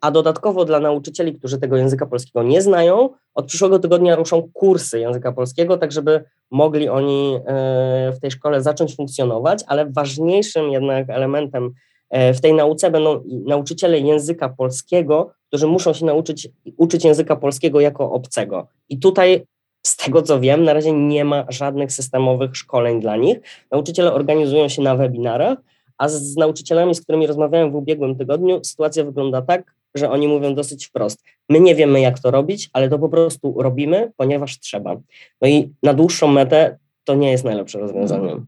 A 0.00 0.10
dodatkowo 0.10 0.64
dla 0.64 0.80
nauczycieli, 0.80 1.34
którzy 1.34 1.58
tego 1.58 1.76
języka 1.76 2.06
polskiego 2.06 2.42
nie 2.42 2.62
znają, 2.62 3.10
od 3.34 3.46
przyszłego 3.46 3.78
tygodnia 3.78 4.16
ruszą 4.16 4.50
kursy 4.52 5.00
języka 5.00 5.32
polskiego, 5.32 5.76
tak 5.76 5.92
żeby 5.92 6.24
mogli 6.50 6.88
oni 6.88 7.34
e, 7.34 8.12
w 8.12 8.20
tej 8.20 8.30
szkole 8.30 8.62
zacząć 8.62 8.96
funkcjonować, 8.96 9.64
ale 9.66 9.86
ważniejszym 9.86 10.70
jednak 10.70 11.10
elementem 11.10 11.70
e, 12.10 12.34
w 12.34 12.40
tej 12.40 12.54
nauce 12.54 12.90
będą 12.90 13.24
nauczyciele 13.46 13.98
języka 13.98 14.48
polskiego, 14.48 15.30
którzy 15.48 15.66
muszą 15.66 15.92
się 15.92 16.06
nauczyć 16.06 16.48
uczyć 16.76 17.04
języka 17.04 17.36
polskiego 17.36 17.80
jako 17.80 18.12
obcego. 18.12 18.66
I 18.88 18.98
tutaj 18.98 19.46
z 19.86 19.96
tego 19.96 20.22
co 20.22 20.40
wiem, 20.40 20.64
na 20.64 20.72
razie 20.72 20.92
nie 20.92 21.24
ma 21.24 21.44
żadnych 21.48 21.92
systemowych 21.92 22.56
szkoleń 22.56 23.00
dla 23.00 23.16
nich. 23.16 23.38
Nauczyciele 23.70 24.12
organizują 24.12 24.68
się 24.68 24.82
na 24.82 24.96
webinarach, 24.96 25.58
a 25.98 26.08
z, 26.08 26.22
z 26.22 26.36
nauczycielami, 26.36 26.94
z 26.94 27.00
którymi 27.00 27.26
rozmawiałem 27.26 27.72
w 27.72 27.74
ubiegłym 27.74 28.16
tygodniu, 28.16 28.60
sytuacja 28.64 29.04
wygląda 29.04 29.42
tak, 29.42 29.74
że 29.94 30.10
oni 30.10 30.28
mówią 30.28 30.54
dosyć 30.54 30.86
wprost. 30.86 31.24
My 31.48 31.60
nie 31.60 31.74
wiemy, 31.74 32.00
jak 32.00 32.18
to 32.18 32.30
robić, 32.30 32.70
ale 32.72 32.88
to 32.88 32.98
po 32.98 33.08
prostu 33.08 33.54
robimy, 33.62 34.12
ponieważ 34.16 34.60
trzeba. 34.60 34.96
No 35.42 35.48
i 35.48 35.72
na 35.82 35.94
dłuższą 35.94 36.28
metę 36.28 36.78
to 37.04 37.14
nie 37.14 37.30
jest 37.30 37.44
najlepsze 37.44 37.78
rozwiązanie. 37.78 38.36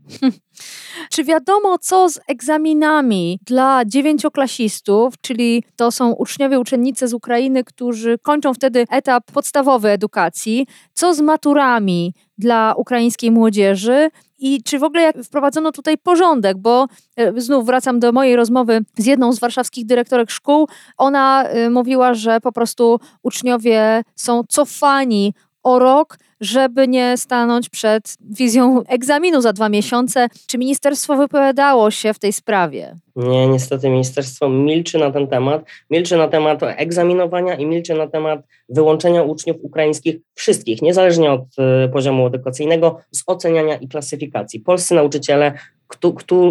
Czy 1.11 1.25
wiadomo, 1.25 1.79
co 1.79 2.09
z 2.09 2.21
egzaminami 2.29 3.39
dla 3.47 3.85
dziewięcioklasistów, 3.85 5.15
czyli 5.21 5.65
to 5.77 5.93
są 5.93 6.13
uczniowie, 6.13 6.61
uczennice 6.61 7.09
z 7.09 7.15
Ukrainy, 7.15 7.65
którzy 7.65 8.19
kończą 8.19 8.55
wtedy 8.55 8.85
etap 8.91 9.25
podstawowy 9.33 9.89
edukacji, 9.89 10.67
co 10.95 11.15
z 11.15 11.21
maturami 11.21 12.15
dla 12.39 12.75
ukraińskiej 12.77 13.31
młodzieży? 13.31 14.11
I 14.39 14.63
czy 14.63 14.79
w 14.79 14.85
ogóle 14.85 15.13
wprowadzono 15.25 15.73
tutaj 15.73 15.99
porządek, 15.99 16.59
bo 16.59 16.87
e, 17.17 17.41
znów 17.41 17.67
wracam 17.67 18.01
do 18.01 18.13
mojej 18.13 18.37
rozmowy 18.37 18.81
z 18.97 19.07
jedną 19.07 19.33
z 19.33 19.39
warszawskich 19.39 19.87
dyrektorek 19.87 20.31
szkół. 20.31 20.69
Ona 20.97 21.45
e, 21.45 21.71
mówiła, 21.71 22.15
że 22.15 22.41
po 22.41 22.53
prostu 22.53 23.01
uczniowie 23.23 24.03
są 24.17 24.43
cofani 24.49 25.35
o 25.63 25.79
rok, 25.79 26.19
żeby 26.41 26.89
nie 26.89 27.17
stanąć 27.17 27.69
przed 27.69 28.17
wizją 28.31 28.83
egzaminu 28.89 29.41
za 29.41 29.53
dwa 29.53 29.69
miesiące. 29.69 30.29
Czy 30.47 30.59
ministerstwo 30.59 31.17
wypowiadało 31.17 31.91
się 31.91 32.15
w 32.15 32.19
tej 32.19 32.33
sprawie? 32.33 32.97
Nie, 33.17 33.47
niestety 33.47 33.89
ministerstwo 33.89 34.49
milczy 34.49 34.99
na 34.99 35.11
ten 35.11 35.27
temat. 35.27 35.65
Milczy 35.91 36.17
na 36.17 36.29
temat 36.29 36.61
egzaminowania 36.63 37.55
i 37.55 37.67
milczy 37.67 37.95
na 37.95 38.07
temat 38.07 38.41
wyłączenia 38.69 39.23
uczniów 39.23 39.57
ukraińskich 39.63 40.17
wszystkich, 40.35 40.83
niezależnie 40.83 41.33
od 41.33 41.43
e, 41.59 41.89
poziomu 41.89 42.27
edukacyjnego, 42.27 42.99
z 43.11 43.23
oceniania 43.27 43.77
i 43.77 43.89
klasyfikacji. 43.89 44.61
Polscy 44.61 44.95
nauczyciele 44.95 45.53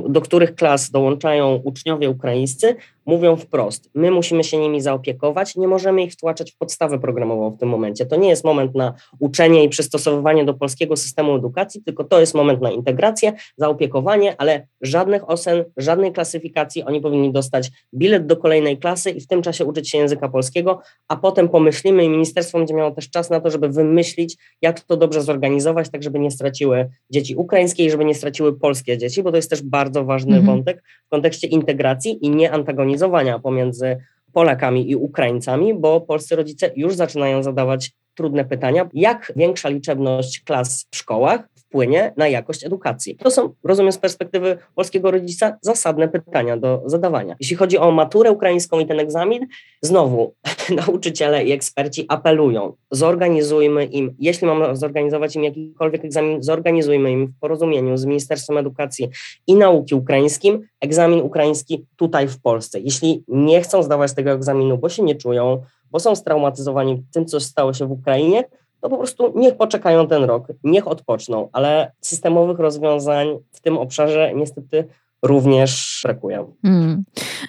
do 0.10 0.22
których 0.22 0.55
klas 0.55 0.91
dołączają 0.91 1.62
uczniowie 1.63 2.10
ukraińscy, 2.10 2.75
mówią 3.05 3.36
wprost: 3.36 3.89
My 3.93 4.12
musimy 4.12 4.43
się 4.43 4.58
nimi 4.58 4.81
zaopiekować, 4.81 5.55
nie 5.55 5.67
możemy 5.67 6.03
ich 6.03 6.13
wtłaczać 6.13 6.51
w 6.51 6.58
podstawę 6.58 7.00
programową 7.00 7.51
w 7.51 7.60
tym 7.60 7.69
momencie. 7.69 8.05
To 8.05 8.15
nie 8.15 8.29
jest 8.29 8.43
moment 8.43 8.75
na 8.75 8.93
uczenie 9.19 9.63
i 9.63 9.69
przystosowywanie 9.79 10.45
do 10.45 10.53
polskiego 10.53 10.98
systemu 10.98 11.36
edukacji, 11.36 11.81
tylko 11.83 12.03
to 12.03 12.19
jest 12.19 12.36
moment 12.36 12.62
na 12.62 12.71
integrację, 12.71 13.33
zaopiekowanie, 13.57 14.36
ale 14.38 14.67
żadnych 14.81 15.29
ocen, 15.29 15.63
żadnej 15.77 16.12
klasyfikacji. 16.12 16.83
Oni 16.83 17.01
powinni 17.01 17.31
dostać 17.31 17.71
bilet 17.93 18.25
do 18.25 18.38
kolejnej 18.38 18.77
klasy 18.77 19.09
i 19.12 19.21
w 19.21 19.27
tym 19.27 19.41
czasie 19.41 19.65
uczyć 19.65 19.89
się 19.89 19.98
języka 19.98 20.29
polskiego, 20.29 20.81
a 21.07 21.15
potem 21.15 21.50
pomyślimy 21.50 22.03
i 22.03 22.09
ministerstwo 22.09 22.57
będzie 22.57 22.74
miało 22.74 22.91
też 22.91 23.09
czas 23.09 23.29
na 23.29 23.39
to, 23.39 23.50
żeby 23.50 23.69
wymyślić, 23.69 24.38
jak 24.62 24.79
to 24.79 24.98
dobrze 24.98 25.21
zorganizować, 25.21 25.89
tak 25.89 26.03
żeby 26.03 26.19
nie 26.19 26.31
straciły 26.31 26.89
dzieci 27.09 27.36
ukraińskie 27.36 27.86
i 27.86 27.91
żeby 27.91 28.05
nie 28.05 28.15
straciły 28.15 28.59
polskie 28.59 28.98
dzieci, 28.98 29.24
bo 29.24 29.31
to 29.31 29.36
jest 29.36 29.50
też 29.50 29.62
bardzo 29.62 30.05
ważny 30.05 30.38
mhm. 30.38 30.57
wątek 30.57 30.83
w 31.07 31.09
kontekście 31.09 31.48
integracji 31.48 32.25
i 32.25 32.29
nie 32.29 32.51
antagonizowania 32.51 33.39
pomiędzy 33.39 33.98
Polakami 34.33 34.91
i 34.91 34.95
Ukraińcami, 34.95 35.74
bo 35.74 36.01
polscy 36.01 36.36
rodzice 36.36 36.71
już 36.75 36.95
zaczynają 36.95 37.43
zadawać 37.43 37.91
trudne 38.19 38.45
pytania, 38.45 38.89
jak 38.93 39.33
większa 39.35 39.69
liczebność 39.69 40.39
klas 40.39 40.88
w 40.91 40.95
szkołach 40.95 41.47
wpłynie 41.55 42.13
na 42.17 42.27
jakość 42.27 42.65
edukacji? 42.65 43.15
To 43.15 43.31
są, 43.31 43.53
rozumiem, 43.63 43.91
z 43.91 43.97
perspektywy 43.97 44.57
polskiego 44.75 45.11
rodzica 45.11 45.57
zasadne 45.61 46.07
pytania 46.07 46.57
do 46.57 46.81
zadawania. 46.85 47.35
Jeśli 47.39 47.55
chodzi 47.55 47.77
o 47.77 47.91
maturę 47.91 48.31
ukraińską 48.31 48.79
i 48.79 48.85
ten 48.85 48.99
egzamin, 48.99 49.47
znowu 49.81 50.33
nauczyciele 50.85 51.43
i 51.43 51.51
eksperci 51.51 52.05
apelują, 52.07 52.73
zorganizujmy 52.91 53.85
im, 53.85 54.15
jeśli 54.19 54.47
mamy 54.47 54.75
zorganizować 54.75 55.35
im 55.35 55.43
jakikolwiek 55.43 56.05
egzamin, 56.05 56.43
zorganizujmy 56.43 57.11
im 57.11 57.27
w 57.27 57.39
porozumieniu 57.39 57.97
z 57.97 58.05
Ministerstwem 58.05 58.57
Edukacji 58.57 59.09
i 59.47 59.55
Nauki 59.55 59.95
Ukraińskim 59.95 60.67
egzamin 60.81 61.21
ukraiński 61.21 61.85
tutaj 61.95 62.27
w 62.27 62.41
Polsce. 62.41 62.79
Jeśli 62.79 63.23
nie 63.27 63.61
chcą 63.61 63.83
zdawać 63.83 64.13
tego 64.13 64.31
egzaminu, 64.31 64.77
bo 64.77 64.89
się 64.89 65.03
nie 65.03 65.15
czują, 65.15 65.61
bo 65.91 66.00
są 66.00 66.15
straumatyzowani 66.15 67.03
tym, 67.13 67.25
co 67.25 67.39
stało 67.39 67.74
się 67.74 67.88
w 67.88 67.91
Ukrainie, 67.91 68.43
to 68.81 68.89
po 68.89 68.98
prostu 68.98 69.34
niech 69.36 69.58
poczekają 69.58 70.08
ten 70.08 70.24
rok, 70.24 70.48
niech 70.63 70.88
odpoczną, 70.88 71.50
ale 71.51 71.91
systemowych 72.01 72.60
rozwiązań 72.60 73.27
w 73.51 73.62
tym 73.62 73.77
obszarze 73.77 74.31
niestety 74.36 74.88
również 75.24 76.01
brakuje. 76.03 76.46
Hmm. 76.62 77.03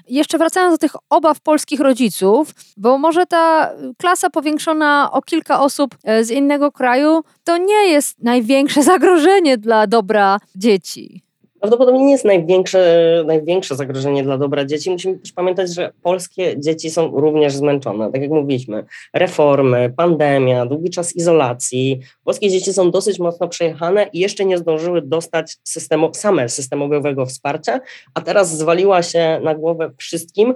Jeszcze 0.08 0.38
wracając 0.38 0.74
do 0.74 0.78
tych 0.78 0.92
obaw 1.10 1.40
polskich 1.40 1.80
rodziców, 1.80 2.54
bo 2.76 2.98
może 2.98 3.26
ta 3.26 3.72
klasa 3.98 4.30
powiększona 4.30 5.10
o 5.12 5.22
kilka 5.22 5.62
osób 5.62 5.96
e, 6.04 6.24
z 6.24 6.30
innego 6.30 6.72
kraju 6.72 7.20
to 7.44 7.56
nie 7.56 7.88
jest 7.88 8.22
największe 8.22 8.82
zagrożenie 8.92 9.58
dla 9.58 9.86
dobra 9.86 10.38
dzieci 10.56 11.29
prawdopodobnie 11.60 12.04
nie 12.04 12.12
jest 12.12 12.24
największe, 12.24 13.24
największe 13.26 13.76
zagrożenie 13.76 14.22
dla 14.22 14.38
dobra 14.38 14.64
dzieci. 14.64 14.90
Musimy 14.90 15.18
też 15.18 15.32
pamiętać, 15.32 15.74
że 15.74 15.92
polskie 16.02 16.60
dzieci 16.60 16.90
są 16.90 17.20
również 17.20 17.52
zmęczone. 17.52 18.12
Tak 18.12 18.22
jak 18.22 18.30
mówiliśmy, 18.30 18.84
reformy, 19.14 19.92
pandemia, 19.96 20.66
długi 20.66 20.90
czas 20.90 21.16
izolacji. 21.16 22.00
Polskie 22.24 22.50
dzieci 22.50 22.72
są 22.72 22.90
dosyć 22.90 23.18
mocno 23.18 23.48
przejechane 23.48 24.06
i 24.12 24.18
jeszcze 24.18 24.44
nie 24.44 24.58
zdążyły 24.58 25.02
dostać 25.02 25.56
systemu, 25.64 26.14
same 26.14 26.48
systemowego 26.48 27.26
wsparcia, 27.26 27.80
a 28.14 28.20
teraz 28.20 28.58
zwaliła 28.58 29.02
się 29.02 29.40
na 29.44 29.54
głowę 29.54 29.90
wszystkim 29.98 30.54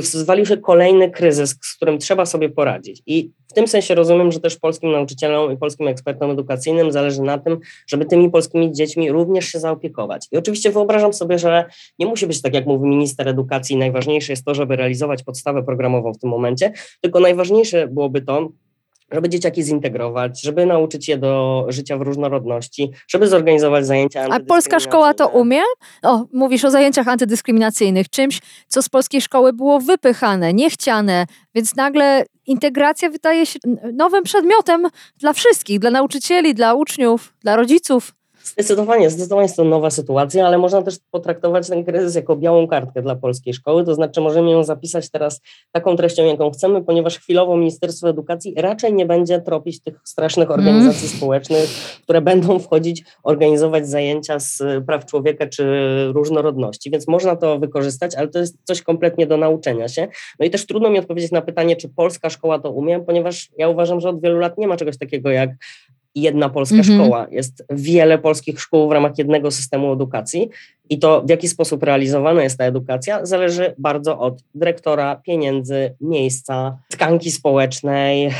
zwalił 0.00 0.46
się 0.46 0.56
kolejny 0.56 1.10
kryzys, 1.10 1.56
z 1.62 1.76
którym 1.76 1.98
trzeba 1.98 2.26
sobie 2.26 2.48
poradzić. 2.48 3.02
I 3.06 3.30
w 3.48 3.52
tym 3.52 3.68
sensie 3.68 3.94
rozumiem, 3.94 4.32
że 4.32 4.40
też 4.40 4.56
polskim 4.56 4.92
nauczycielom 4.92 5.52
i 5.52 5.56
polskim 5.56 5.88
ekspertom 5.88 6.30
edukacyjnym 6.30 6.92
zależy 6.92 7.22
na 7.22 7.38
tym, 7.38 7.58
żeby 7.86 8.04
tymi 8.04 8.30
polskimi 8.30 8.72
dziećmi 8.72 9.12
również 9.12 9.44
się 9.44 9.58
zaopiekować. 9.58 10.28
I 10.32 10.36
oczywiście 10.36 10.70
wyobrażam 10.70 11.12
sobie, 11.12 11.38
że 11.38 11.64
nie 11.98 12.06
musi 12.06 12.26
być 12.26 12.42
tak, 12.42 12.54
jak 12.54 12.66
mówi 12.66 12.88
minister 12.88 13.28
edukacji, 13.28 13.76
najważniejsze 13.76 14.32
jest 14.32 14.44
to, 14.44 14.54
żeby 14.54 14.76
realizować 14.76 15.22
podstawę 15.22 15.62
programową 15.62 16.12
w 16.12 16.18
tym 16.18 16.30
momencie, 16.30 16.72
tylko 17.00 17.20
najważniejsze 17.20 17.88
byłoby 17.88 18.22
to, 18.22 18.48
żeby 19.14 19.28
dzieciaki 19.28 19.62
zintegrować, 19.62 20.40
żeby 20.42 20.66
nauczyć 20.66 21.08
je 21.08 21.18
do 21.18 21.64
życia 21.68 21.98
w 21.98 22.02
różnorodności, 22.02 22.90
żeby 23.08 23.28
zorganizować 23.28 23.86
zajęcia 23.86 24.26
A 24.30 24.40
polska 24.40 24.80
szkoła 24.80 25.14
to 25.14 25.28
umie? 25.28 25.60
O, 26.02 26.24
mówisz 26.32 26.64
o 26.64 26.70
zajęciach 26.70 27.08
antydyskryminacyjnych, 27.08 28.08
czymś, 28.08 28.40
co 28.68 28.82
z 28.82 28.88
polskiej 28.88 29.20
szkoły 29.20 29.52
było 29.52 29.80
wypychane, 29.80 30.54
niechciane, 30.54 31.26
więc 31.54 31.76
nagle 31.76 32.24
integracja 32.46 33.10
wydaje 33.10 33.46
się 33.46 33.58
nowym 33.92 34.24
przedmiotem 34.24 34.88
dla 35.18 35.32
wszystkich, 35.32 35.78
dla 35.78 35.90
nauczycieli, 35.90 36.54
dla 36.54 36.74
uczniów, 36.74 37.34
dla 37.40 37.56
rodziców. 37.56 38.12
Zdecydowanie, 38.44 39.10
zdecydowanie 39.10 39.44
jest 39.44 39.56
to 39.56 39.64
nowa 39.64 39.90
sytuacja, 39.90 40.46
ale 40.46 40.58
można 40.58 40.82
też 40.82 40.98
potraktować 41.10 41.68
ten 41.68 41.84
kryzys 41.84 42.14
jako 42.14 42.36
białą 42.36 42.68
kartkę 42.68 43.02
dla 43.02 43.16
polskiej 43.16 43.54
szkoły, 43.54 43.84
to 43.84 43.94
znaczy 43.94 44.20
możemy 44.20 44.50
ją 44.50 44.64
zapisać 44.64 45.10
teraz 45.10 45.40
taką 45.72 45.96
treścią, 45.96 46.24
jaką 46.24 46.50
chcemy, 46.50 46.84
ponieważ 46.84 47.18
chwilowo 47.18 47.56
Ministerstwo 47.56 48.08
Edukacji 48.08 48.54
raczej 48.56 48.94
nie 48.94 49.06
będzie 49.06 49.40
tropić 49.40 49.82
tych 49.82 50.00
strasznych 50.04 50.50
mm. 50.50 50.60
organizacji 50.60 51.06
mm. 51.06 51.16
społecznych, 51.16 51.68
które 52.02 52.20
będą 52.20 52.58
wchodzić, 52.58 53.04
organizować 53.22 53.88
zajęcia 53.88 54.38
z 54.38 54.62
praw 54.86 55.06
człowieka 55.06 55.46
czy 55.46 55.64
różnorodności, 56.12 56.90
więc 56.90 57.08
można 57.08 57.36
to 57.36 57.58
wykorzystać, 57.58 58.14
ale 58.14 58.28
to 58.28 58.38
jest 58.38 58.58
coś 58.64 58.82
kompletnie 58.82 59.26
do 59.26 59.36
nauczenia 59.36 59.88
się. 59.88 60.08
No 60.40 60.46
i 60.46 60.50
też 60.50 60.66
trudno 60.66 60.90
mi 60.90 60.98
odpowiedzieć 60.98 61.32
na 61.32 61.42
pytanie, 61.42 61.76
czy 61.76 61.88
polska 61.88 62.30
szkoła 62.30 62.58
to 62.58 62.70
umie, 62.70 63.00
ponieważ 63.00 63.48
ja 63.58 63.68
uważam, 63.68 64.00
że 64.00 64.08
od 64.08 64.22
wielu 64.22 64.38
lat 64.38 64.58
nie 64.58 64.68
ma 64.68 64.76
czegoś 64.76 64.98
takiego 64.98 65.30
jak 65.30 65.50
jedna 66.14 66.48
polska 66.48 66.76
-hmm. 66.76 66.94
szkoła. 66.94 67.26
Jest 67.30 67.64
wiele 67.70 68.18
polskich 68.18 68.60
szkół 68.60 68.88
w 68.88 68.92
ramach 68.92 69.18
jednego 69.18 69.50
systemu 69.50 69.92
edukacji 69.92 70.48
i 70.90 70.98
to, 70.98 71.22
w 71.22 71.30
jaki 71.30 71.48
sposób 71.48 71.82
realizowana 71.82 72.42
jest 72.42 72.58
ta 72.58 72.64
edukacja, 72.64 73.26
zależy 73.26 73.74
bardzo 73.78 74.18
od 74.18 74.42
dyrektora, 74.54 75.16
pieniędzy, 75.16 75.94
miejsca, 76.00 76.78
tkanki 76.90 77.30
społecznej, 77.30 78.30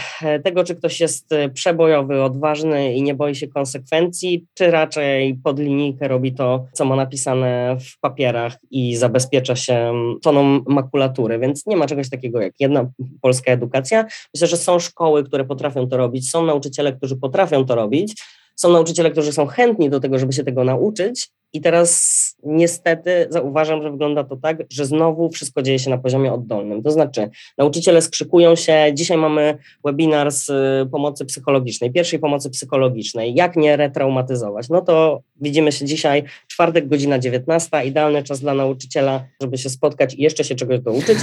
tego, 0.45 0.65
czy 0.65 0.75
ktoś 0.75 1.01
jest 1.01 1.31
przebojowy, 1.55 2.23
odważny 2.23 2.95
i 2.95 3.03
nie 3.03 3.15
boi 3.15 3.35
się 3.35 3.49
konsekwencji, 3.49 4.47
czy 4.55 4.71
raczej 4.71 5.35
pod 5.45 5.59
linijkę 5.59 6.09
robi 6.09 6.33
to, 6.33 6.65
co 6.73 6.85
ma 6.85 6.97
napisane 6.97 7.77
w 7.81 8.01
papierach 8.01 8.57
i 8.71 8.97
zabezpiecza 8.97 9.57
się 9.57 9.93
toną 10.23 10.61
makulatury. 10.67 11.39
Więc 11.39 11.67
nie 11.67 11.77
ma 11.77 11.87
czegoś 11.87 12.11
takiego 12.11 12.41
jak 12.41 12.53
jedna 12.61 12.91
polska 13.21 13.53
edukacja. 13.53 14.05
Myślę, 14.35 14.49
że 14.49 14.57
są 14.57 14.79
szkoły, 14.79 15.25
które 15.25 15.45
potrafią 15.45 15.89
to 15.89 15.97
robić, 15.97 16.31
są 16.31 16.47
nauczyciele, 16.47 16.93
którzy 16.93 17.17
potrafią 17.17 17.65
to 17.65 17.75
robić. 17.75 18.23
Są 18.57 18.73
nauczyciele, 18.73 19.11
którzy 19.11 19.33
są 19.33 19.47
chętni 19.47 19.91
do 19.91 20.01
tego, 20.01 20.19
żeby 20.19 20.33
się 20.33 20.45
tego 20.45 20.65
nauczyć, 20.65 21.29
i 21.55 21.61
teraz 21.61 22.15
niestety 22.45 23.27
zauważam, 23.31 23.83
że 23.83 23.91
wygląda 23.91 24.25
to 24.25 24.37
tak, 24.37 24.63
że 24.71 24.87
znowu 24.87 25.31
wszystko 25.31 25.63
dzieje 25.63 25.79
się 25.79 25.91
na 25.91 25.99
poziomie 25.99 26.33
oddolnym. 26.33 26.83
To 26.83 26.91
znaczy, 26.91 27.31
nauczyciele 27.59 28.03
skrzykują 28.03 28.57
się. 28.57 28.91
Dzisiaj 28.95 29.17
mamy 29.17 29.59
webinar 29.85 30.33
z 30.33 30.51
y, 30.51 30.91
pomocy 30.91 31.25
psychologicznej, 31.25 31.93
pierwszej 31.93 32.19
pomocy 32.19 32.51
psychologicznej. 32.51 33.35
Jak 33.35 33.57
nie 33.57 33.77
retraumatyzować? 33.77 34.69
No 34.69 34.81
to 34.81 35.21
widzimy 35.41 35.73
się 35.73 35.85
dzisiaj, 35.85 36.25
czwartek, 36.47 36.89
godzina 36.89 37.19
19, 37.19 37.85
idealny 37.85 38.23
czas 38.23 38.41
dla 38.41 38.55
nauczyciela, 38.55 39.25
żeby 39.43 39.59
się 39.59 39.71
spotkać 39.71 40.15
i 40.15 40.23
jeszcze 40.23 40.45
się 40.45 40.55
czegoś 40.55 40.81
douczyć 40.81 41.19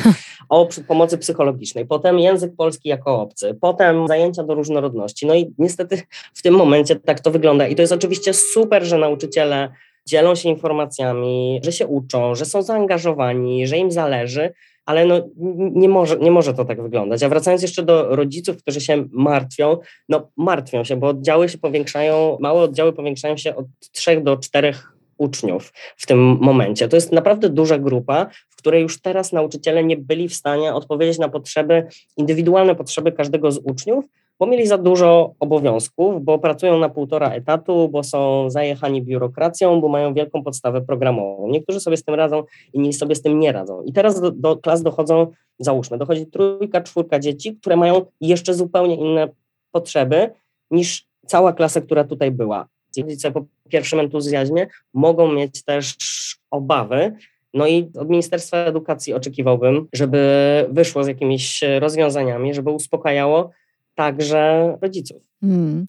o 0.49 0.67
pomocy 0.87 1.17
psychologicznej. 1.17 1.85
Potem 1.85 2.19
język 2.19 2.55
polski 2.55 2.89
jako 2.89 3.21
obcy, 3.21 3.57
potem 3.61 4.07
zajęcia 4.07 4.43
do 4.43 4.53
różnorodności. 4.53 5.25
No 5.25 5.35
i 5.35 5.53
niestety 5.57 6.01
w 6.33 6.41
tym 6.41 6.53
momencie 6.53 6.95
tak 6.95 7.19
to 7.19 7.31
wygląda. 7.31 7.67
I 7.67 7.75
to 7.75 7.81
jest 7.81 7.93
oczywiście 7.93 8.33
super, 8.33 8.83
że 8.85 8.97
nauczyciele 8.97 9.69
dzielą 10.07 10.35
się 10.35 10.49
informacjami, 10.49 11.59
że 11.63 11.71
się 11.71 11.87
uczą, 11.87 12.35
że 12.35 12.45
są 12.45 12.61
zaangażowani, 12.61 13.67
że 13.67 13.77
im 13.77 13.91
zależy, 13.91 14.53
ale 14.85 15.05
no, 15.05 15.21
nie, 15.57 15.89
może, 15.89 16.17
nie 16.17 16.31
może 16.31 16.53
to 16.53 16.65
tak 16.65 16.81
wyglądać. 16.81 17.23
A 17.23 17.29
wracając 17.29 17.61
jeszcze 17.61 17.83
do 17.83 18.15
rodziców, 18.15 18.57
którzy 18.57 18.81
się 18.81 19.05
martwią, 19.11 19.77
no 20.09 20.31
martwią 20.37 20.83
się, 20.83 20.95
bo 20.95 21.07
oddziały 21.07 21.49
się 21.49 21.57
powiększają, 21.57 22.37
małe 22.39 22.61
oddziały 22.61 22.93
powiększają 22.93 23.37
się 23.37 23.55
od 23.55 23.65
trzech 23.91 24.23
do 24.23 24.37
czterech 24.37 24.93
uczniów 25.17 25.73
w 25.97 26.07
tym 26.07 26.19
momencie. 26.19 26.87
To 26.87 26.97
jest 26.97 27.11
naprawdę 27.11 27.49
duża 27.49 27.77
grupa, 27.77 28.27
w 28.49 28.55
której 28.55 28.81
już 28.81 29.01
teraz 29.01 29.31
nauczyciele 29.31 29.83
nie 29.83 29.97
byli 29.97 30.29
w 30.29 30.35
stanie 30.35 30.73
odpowiedzieć 30.73 31.19
na 31.19 31.29
potrzeby, 31.29 31.87
indywidualne 32.17 32.75
potrzeby 32.75 33.11
każdego 33.11 33.51
z 33.51 33.57
uczniów, 33.63 34.05
bo 34.41 34.47
mieli 34.47 34.67
za 34.67 34.77
dużo 34.77 35.33
obowiązków, 35.39 36.23
bo 36.23 36.39
pracują 36.39 36.79
na 36.79 36.89
półtora 36.89 37.29
etatu, 37.29 37.89
bo 37.89 38.03
są 38.03 38.49
zajechani 38.49 39.01
biurokracją, 39.01 39.81
bo 39.81 39.87
mają 39.87 40.13
wielką 40.13 40.43
podstawę 40.43 40.81
programową. 40.81 41.47
Niektórzy 41.47 41.79
sobie 41.79 41.97
z 41.97 42.03
tym 42.03 42.15
radzą, 42.15 42.43
inni 42.73 42.93
sobie 42.93 43.15
z 43.15 43.21
tym 43.21 43.39
nie 43.39 43.51
radzą. 43.51 43.83
I 43.83 43.93
teraz 43.93 44.21
do, 44.21 44.31
do 44.31 44.57
klas 44.57 44.83
dochodzą, 44.83 45.27
załóżmy, 45.59 45.97
dochodzi 45.97 46.25
trójka, 46.25 46.81
czwórka 46.81 47.19
dzieci, 47.19 47.55
które 47.55 47.75
mają 47.75 48.05
jeszcze 48.21 48.53
zupełnie 48.53 48.95
inne 48.95 49.29
potrzeby 49.71 50.29
niż 50.71 51.05
cała 51.25 51.53
klasa, 51.53 51.81
która 51.81 52.03
tutaj 52.03 52.31
była. 52.31 52.67
Rodzice 52.97 53.31
po 53.31 53.45
pierwszym 53.69 53.99
entuzjazmie 53.99 54.67
mogą 54.93 55.31
mieć 55.31 55.63
też 55.63 55.95
obawy, 56.51 57.15
no 57.53 57.67
i 57.67 57.91
od 57.99 58.09
Ministerstwa 58.09 58.57
Edukacji 58.57 59.13
oczekiwałbym, 59.13 59.87
żeby 59.93 60.19
wyszło 60.69 61.03
z 61.03 61.07
jakimiś 61.07 61.63
rozwiązaniami, 61.79 62.53
żeby 62.53 62.69
uspokajało 62.69 63.51
także 63.95 64.73
rodziców. 64.81 65.21
Hmm. 65.41 65.85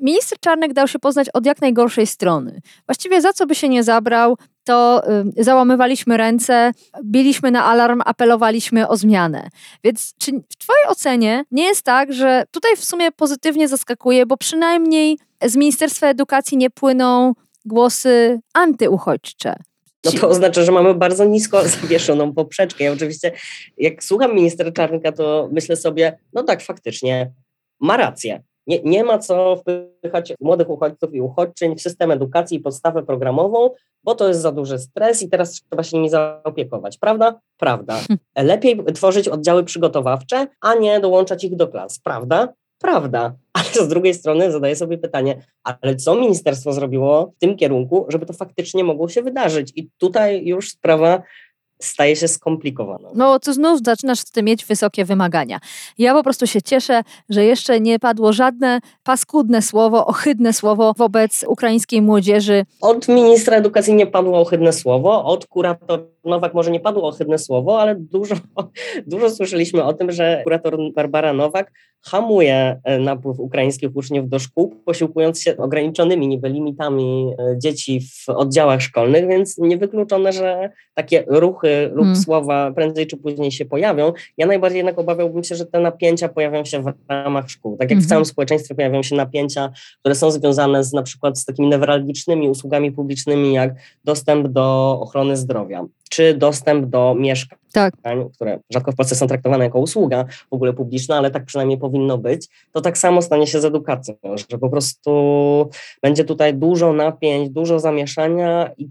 Minister 0.00 0.38
Czarnek 0.40 0.72
dał 0.72 0.88
się 0.88 0.98
poznać 0.98 1.28
od 1.28 1.46
jak 1.46 1.60
najgorszej 1.60 2.06
strony. 2.06 2.60
Właściwie 2.86 3.20
za 3.20 3.32
co 3.32 3.46
by 3.46 3.54
się 3.54 3.68
nie 3.68 3.84
zabrał, 3.84 4.36
to 4.64 5.02
y, 5.38 5.44
załamywaliśmy 5.44 6.16
ręce, 6.16 6.72
biliśmy 7.04 7.50
na 7.50 7.64
alarm, 7.64 8.02
apelowaliśmy 8.04 8.88
o 8.88 8.96
zmianę. 8.96 9.48
Więc 9.84 10.14
czy 10.18 10.32
w 10.32 10.56
Twojej 10.56 10.86
ocenie 10.88 11.44
nie 11.50 11.64
jest 11.64 11.82
tak, 11.82 12.12
że 12.12 12.44
tutaj 12.50 12.76
w 12.76 12.84
sumie 12.84 13.12
pozytywnie 13.12 13.68
zaskakuje, 13.68 14.26
bo 14.26 14.36
przynajmniej 14.36 15.18
z 15.44 15.56
Ministerstwa 15.56 16.06
Edukacji 16.06 16.58
nie 16.58 16.70
płyną 16.70 17.32
głosy 17.64 18.40
antyuchodźcze? 18.54 19.54
No 20.04 20.12
to 20.12 20.28
oznacza, 20.28 20.64
że 20.64 20.72
mamy 20.72 20.94
bardzo 20.94 21.24
nisko 21.24 21.68
zawieszoną 21.82 22.34
poprzeczkę. 22.34 22.84
Ja 22.84 22.92
oczywiście, 22.92 23.32
jak 23.78 24.04
słucham 24.04 24.34
ministra 24.34 24.72
Czarnka, 24.72 25.12
to 25.12 25.48
myślę 25.52 25.76
sobie, 25.76 26.18
no 26.32 26.42
tak, 26.42 26.62
faktycznie 26.62 27.32
ma 27.80 27.96
rację. 27.96 28.42
Nie, 28.66 28.82
nie 28.82 29.04
ma 29.04 29.18
co 29.18 29.56
wpychać 29.56 30.32
młodych 30.40 30.70
uchodźców 30.70 31.14
i 31.14 31.20
uchodźczyń 31.20 31.76
w 31.76 31.82
system 31.82 32.10
edukacji 32.10 32.56
i 32.56 32.60
podstawę 32.60 33.02
programową, 33.02 33.70
bo 34.04 34.14
to 34.14 34.28
jest 34.28 34.40
za 34.40 34.52
duży 34.52 34.78
stres 34.78 35.22
i 35.22 35.28
teraz 35.28 35.62
trzeba 35.70 35.82
się 35.82 35.96
nimi 35.96 36.10
zaopiekować. 36.10 36.98
Prawda? 36.98 37.40
Prawda. 37.56 38.00
Hm. 38.08 38.18
Lepiej 38.36 38.84
tworzyć 38.94 39.28
oddziały 39.28 39.64
przygotowawcze, 39.64 40.46
a 40.60 40.74
nie 40.74 41.00
dołączać 41.00 41.44
ich 41.44 41.56
do 41.56 41.68
klas. 41.68 41.98
Prawda? 41.98 42.48
Prawda. 42.80 43.34
Ale 43.52 43.86
z 43.86 43.88
drugiej 43.88 44.14
strony 44.14 44.52
zadaję 44.52 44.76
sobie 44.76 44.98
pytanie, 44.98 45.46
ale 45.64 45.96
co 45.96 46.14
ministerstwo 46.14 46.72
zrobiło 46.72 47.32
w 47.36 47.38
tym 47.38 47.56
kierunku, 47.56 48.06
żeby 48.08 48.26
to 48.26 48.32
faktycznie 48.32 48.84
mogło 48.84 49.08
się 49.08 49.22
wydarzyć? 49.22 49.72
I 49.76 49.90
tutaj 49.98 50.44
już 50.44 50.70
sprawa 50.70 51.22
staje 51.82 52.16
się 52.16 52.28
skomplikowana. 52.28 53.08
No 53.14 53.38
to 53.38 53.54
znów 53.54 53.80
zaczynasz 53.84 54.18
z 54.18 54.30
tym 54.30 54.44
mieć 54.44 54.64
wysokie 54.64 55.04
wymagania. 55.04 55.60
Ja 55.98 56.14
po 56.14 56.22
prostu 56.22 56.46
się 56.46 56.62
cieszę, 56.62 57.02
że 57.28 57.44
jeszcze 57.44 57.80
nie 57.80 57.98
padło 57.98 58.32
żadne 58.32 58.80
paskudne 59.02 59.62
słowo, 59.62 60.06
ohydne 60.06 60.52
słowo 60.52 60.94
wobec 60.96 61.44
ukraińskiej 61.48 62.02
młodzieży. 62.02 62.64
Od 62.80 63.08
ministra 63.08 63.56
edukacji 63.56 63.94
nie 63.94 64.06
padło 64.06 64.40
ohydne 64.40 64.72
słowo, 64.72 65.24
od 65.24 65.46
kurator 65.46 66.06
Nowak 66.24 66.54
może 66.54 66.70
nie 66.70 66.80
padło 66.80 67.08
ohydne 67.08 67.38
słowo, 67.38 67.80
ale 67.80 67.94
dużo, 67.94 68.34
dużo 69.06 69.30
słyszeliśmy 69.30 69.84
o 69.84 69.92
tym, 69.92 70.12
że 70.12 70.40
kurator 70.44 70.78
Barbara 70.94 71.32
Nowak 71.32 71.72
hamuje 72.02 72.80
e, 72.84 72.98
napływ 72.98 73.40
ukraińskich 73.40 73.96
uczniów 73.96 74.28
do 74.28 74.38
szkół, 74.38 74.74
posiłkując 74.84 75.42
się 75.42 75.56
ograniczonymi 75.56 76.28
niby 76.28 76.48
limitami 76.48 77.32
e, 77.38 77.58
dzieci 77.58 78.00
w 78.00 78.28
oddziałach 78.28 78.82
szkolnych, 78.82 79.28
więc 79.28 79.58
niewykluczone, 79.58 80.32
że 80.32 80.70
takie 80.94 81.24
ruchy 81.26 81.90
lub 81.92 82.04
hmm. 82.04 82.16
słowa 82.16 82.72
prędzej 82.72 83.06
czy 83.06 83.16
później 83.16 83.52
się 83.52 83.64
pojawią. 83.64 84.12
Ja 84.38 84.46
najbardziej 84.46 84.76
jednak 84.76 84.98
obawiałbym 84.98 85.44
się, 85.44 85.54
że 85.54 85.66
te 85.66 85.80
napięcia 85.80 86.28
pojawią 86.28 86.64
się 86.64 86.82
w 86.82 86.92
ramach 87.08 87.50
szkół. 87.50 87.72
Tak 87.72 87.80
jak 87.80 87.88
hmm. 87.88 88.06
w 88.06 88.08
całym 88.08 88.24
społeczeństwie 88.24 88.74
pojawią 88.74 89.02
się 89.02 89.16
napięcia, 89.16 89.70
które 90.00 90.14
są 90.14 90.30
związane 90.30 90.84
z 90.84 90.92
na 90.92 91.02
przykład 91.02 91.38
z 91.38 91.44
takimi 91.44 91.68
newralgicznymi 91.68 92.48
usługami 92.48 92.92
publicznymi, 92.92 93.52
jak 93.52 93.74
dostęp 94.04 94.48
do 94.48 94.98
ochrony 95.00 95.36
zdrowia 95.36 95.86
czy 96.10 96.34
dostęp 96.34 96.86
do 96.86 97.14
mieszkań, 97.14 97.58
tak. 97.72 97.94
które 98.34 98.58
rzadko 98.72 98.92
w 98.92 98.94
Polsce 98.94 99.14
są 99.14 99.26
traktowane 99.26 99.64
jako 99.64 99.78
usługa 99.78 100.24
w 100.50 100.54
ogóle 100.54 100.72
publiczna, 100.72 101.16
ale 101.16 101.30
tak 101.30 101.44
przynajmniej 101.44 101.78
powinno 101.78 102.18
być, 102.18 102.48
to 102.72 102.80
tak 102.80 102.98
samo 102.98 103.22
stanie 103.22 103.46
się 103.46 103.60
z 103.60 103.64
edukacją, 103.64 104.14
że 104.50 104.58
po 104.58 104.70
prostu 104.70 105.10
będzie 106.02 106.24
tutaj 106.24 106.54
dużo 106.54 106.92
napięć, 106.92 107.50
dużo 107.50 107.80
zamieszania 107.80 108.70
i 108.76 108.88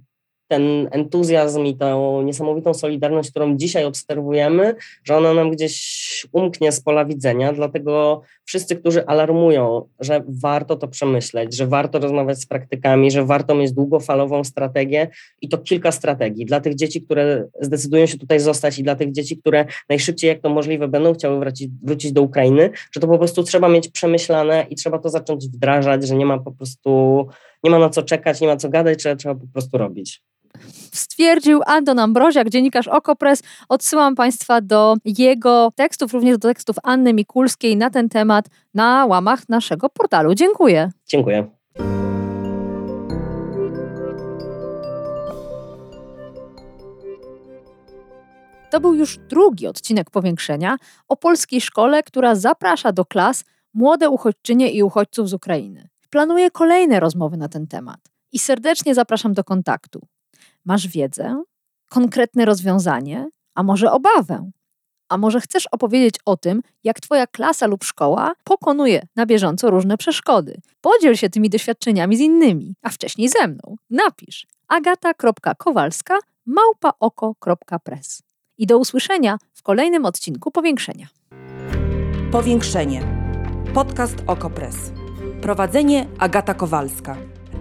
ten 0.49 0.89
entuzjazm 0.91 1.65
i 1.65 1.77
tą 1.77 2.21
niesamowitą 2.21 2.73
solidarność, 2.73 3.29
którą 3.29 3.57
dzisiaj 3.57 3.85
obserwujemy, 3.85 4.75
że 5.03 5.17
ona 5.17 5.33
nam 5.33 5.51
gdzieś 5.51 6.27
umknie 6.31 6.71
z 6.71 6.81
pola 6.81 7.05
widzenia. 7.05 7.53
Dlatego 7.53 8.21
wszyscy, 8.45 8.75
którzy 8.75 9.05
alarmują, 9.05 9.87
że 9.99 10.23
warto 10.27 10.75
to 10.75 10.87
przemyśleć, 10.87 11.55
że 11.55 11.67
warto 11.67 11.99
rozmawiać 11.99 12.39
z 12.39 12.45
praktykami, 12.45 13.11
że 13.11 13.25
warto 13.25 13.55
mieć 13.55 13.71
długofalową 13.71 14.43
strategię 14.43 15.07
i 15.41 15.49
to 15.49 15.57
kilka 15.57 15.91
strategii 15.91 16.45
dla 16.45 16.59
tych 16.61 16.75
dzieci, 16.75 17.01
które 17.01 17.47
zdecydują 17.61 18.05
się 18.05 18.17
tutaj 18.17 18.39
zostać 18.39 18.79
i 18.79 18.83
dla 18.83 18.95
tych 18.95 19.11
dzieci, 19.11 19.37
które 19.37 19.65
najszybciej 19.89 20.27
jak 20.27 20.39
to 20.39 20.49
możliwe 20.49 20.87
będą 20.87 21.13
chciały 21.13 21.39
wrócić, 21.39 21.71
wrócić 21.83 22.11
do 22.11 22.21
Ukrainy, 22.21 22.69
że 22.91 22.99
to 22.99 23.07
po 23.07 23.17
prostu 23.17 23.43
trzeba 23.43 23.69
mieć 23.69 23.89
przemyślane 23.89 24.65
i 24.69 24.75
trzeba 24.75 24.99
to 24.99 25.09
zacząć 25.09 25.47
wdrażać, 25.47 26.07
że 26.07 26.15
nie 26.15 26.25
ma 26.25 26.39
po 26.39 26.51
prostu, 26.51 27.27
nie 27.63 27.71
ma 27.71 27.79
na 27.79 27.89
co 27.89 28.03
czekać, 28.03 28.41
nie 28.41 28.47
ma 28.47 28.57
co 28.57 28.69
gadać, 28.69 28.99
trzeba, 28.99 29.15
trzeba 29.15 29.35
po 29.35 29.47
prostu 29.53 29.77
robić 29.77 30.21
stwierdził 30.93 31.61
Anton 31.65 31.99
Ambroziak, 31.99 32.49
dziennikarz 32.49 32.87
Okopres. 32.87 33.43
Odsyłam 33.69 34.15
Państwa 34.15 34.61
do 34.61 34.95
jego 35.05 35.71
tekstów, 35.75 36.13
również 36.13 36.37
do 36.37 36.47
tekstów 36.47 36.75
Anny 36.83 37.13
Mikulskiej 37.13 37.77
na 37.77 37.89
ten 37.89 38.09
temat 38.09 38.45
na 38.73 39.05
łamach 39.05 39.49
naszego 39.49 39.89
portalu. 39.89 40.35
Dziękuję. 40.35 40.91
Dziękuję. 41.07 41.47
To 48.69 48.79
był 48.79 48.93
już 48.93 49.17
drugi 49.17 49.67
odcinek 49.67 50.09
powiększenia 50.09 50.77
o 51.07 51.15
polskiej 51.15 51.61
szkole, 51.61 52.03
która 52.03 52.35
zaprasza 52.35 52.91
do 52.91 53.05
klas 53.05 53.43
młode 53.73 54.09
uchodźczynie 54.09 54.71
i 54.71 54.83
uchodźców 54.83 55.29
z 55.29 55.33
Ukrainy. 55.33 55.89
Planuję 56.09 56.51
kolejne 56.51 56.99
rozmowy 56.99 57.37
na 57.37 57.49
ten 57.49 57.67
temat 57.67 57.99
i 58.31 58.39
serdecznie 58.39 58.95
zapraszam 58.95 59.33
do 59.33 59.43
kontaktu. 59.43 60.01
Masz 60.65 60.87
wiedzę, 60.87 61.43
konkretne 61.89 62.45
rozwiązanie, 62.45 63.29
a 63.55 63.63
może 63.63 63.91
obawę? 63.91 64.51
A 65.09 65.17
może 65.17 65.41
chcesz 65.41 65.67
opowiedzieć 65.71 66.15
o 66.25 66.37
tym, 66.37 66.61
jak 66.83 66.99
Twoja 66.99 67.27
klasa 67.27 67.67
lub 67.67 67.83
szkoła 67.83 68.33
pokonuje 68.43 69.07
na 69.15 69.25
bieżąco 69.25 69.69
różne 69.69 69.97
przeszkody? 69.97 70.61
Podziel 70.81 71.15
się 71.15 71.29
tymi 71.29 71.49
doświadczeniami 71.49 72.17
z 72.17 72.19
innymi, 72.19 72.75
a 72.81 72.89
wcześniej 72.89 73.29
ze 73.29 73.47
mną. 73.47 73.75
Napisz 73.89 74.47
agata.kowalska 74.67 76.17
małpaoko.press. 76.45 78.21
I 78.57 78.67
do 78.67 78.77
usłyszenia 78.77 79.37
w 79.53 79.63
kolejnym 79.63 80.05
odcinku 80.05 80.51
Powiększenia. 80.51 81.07
Powiększenie. 82.31 83.01
Podcast 83.73 84.15
OkoPress. 84.27 84.75
Prowadzenie 85.41 86.07
Agata 86.19 86.53
Kowalska. 86.53 87.38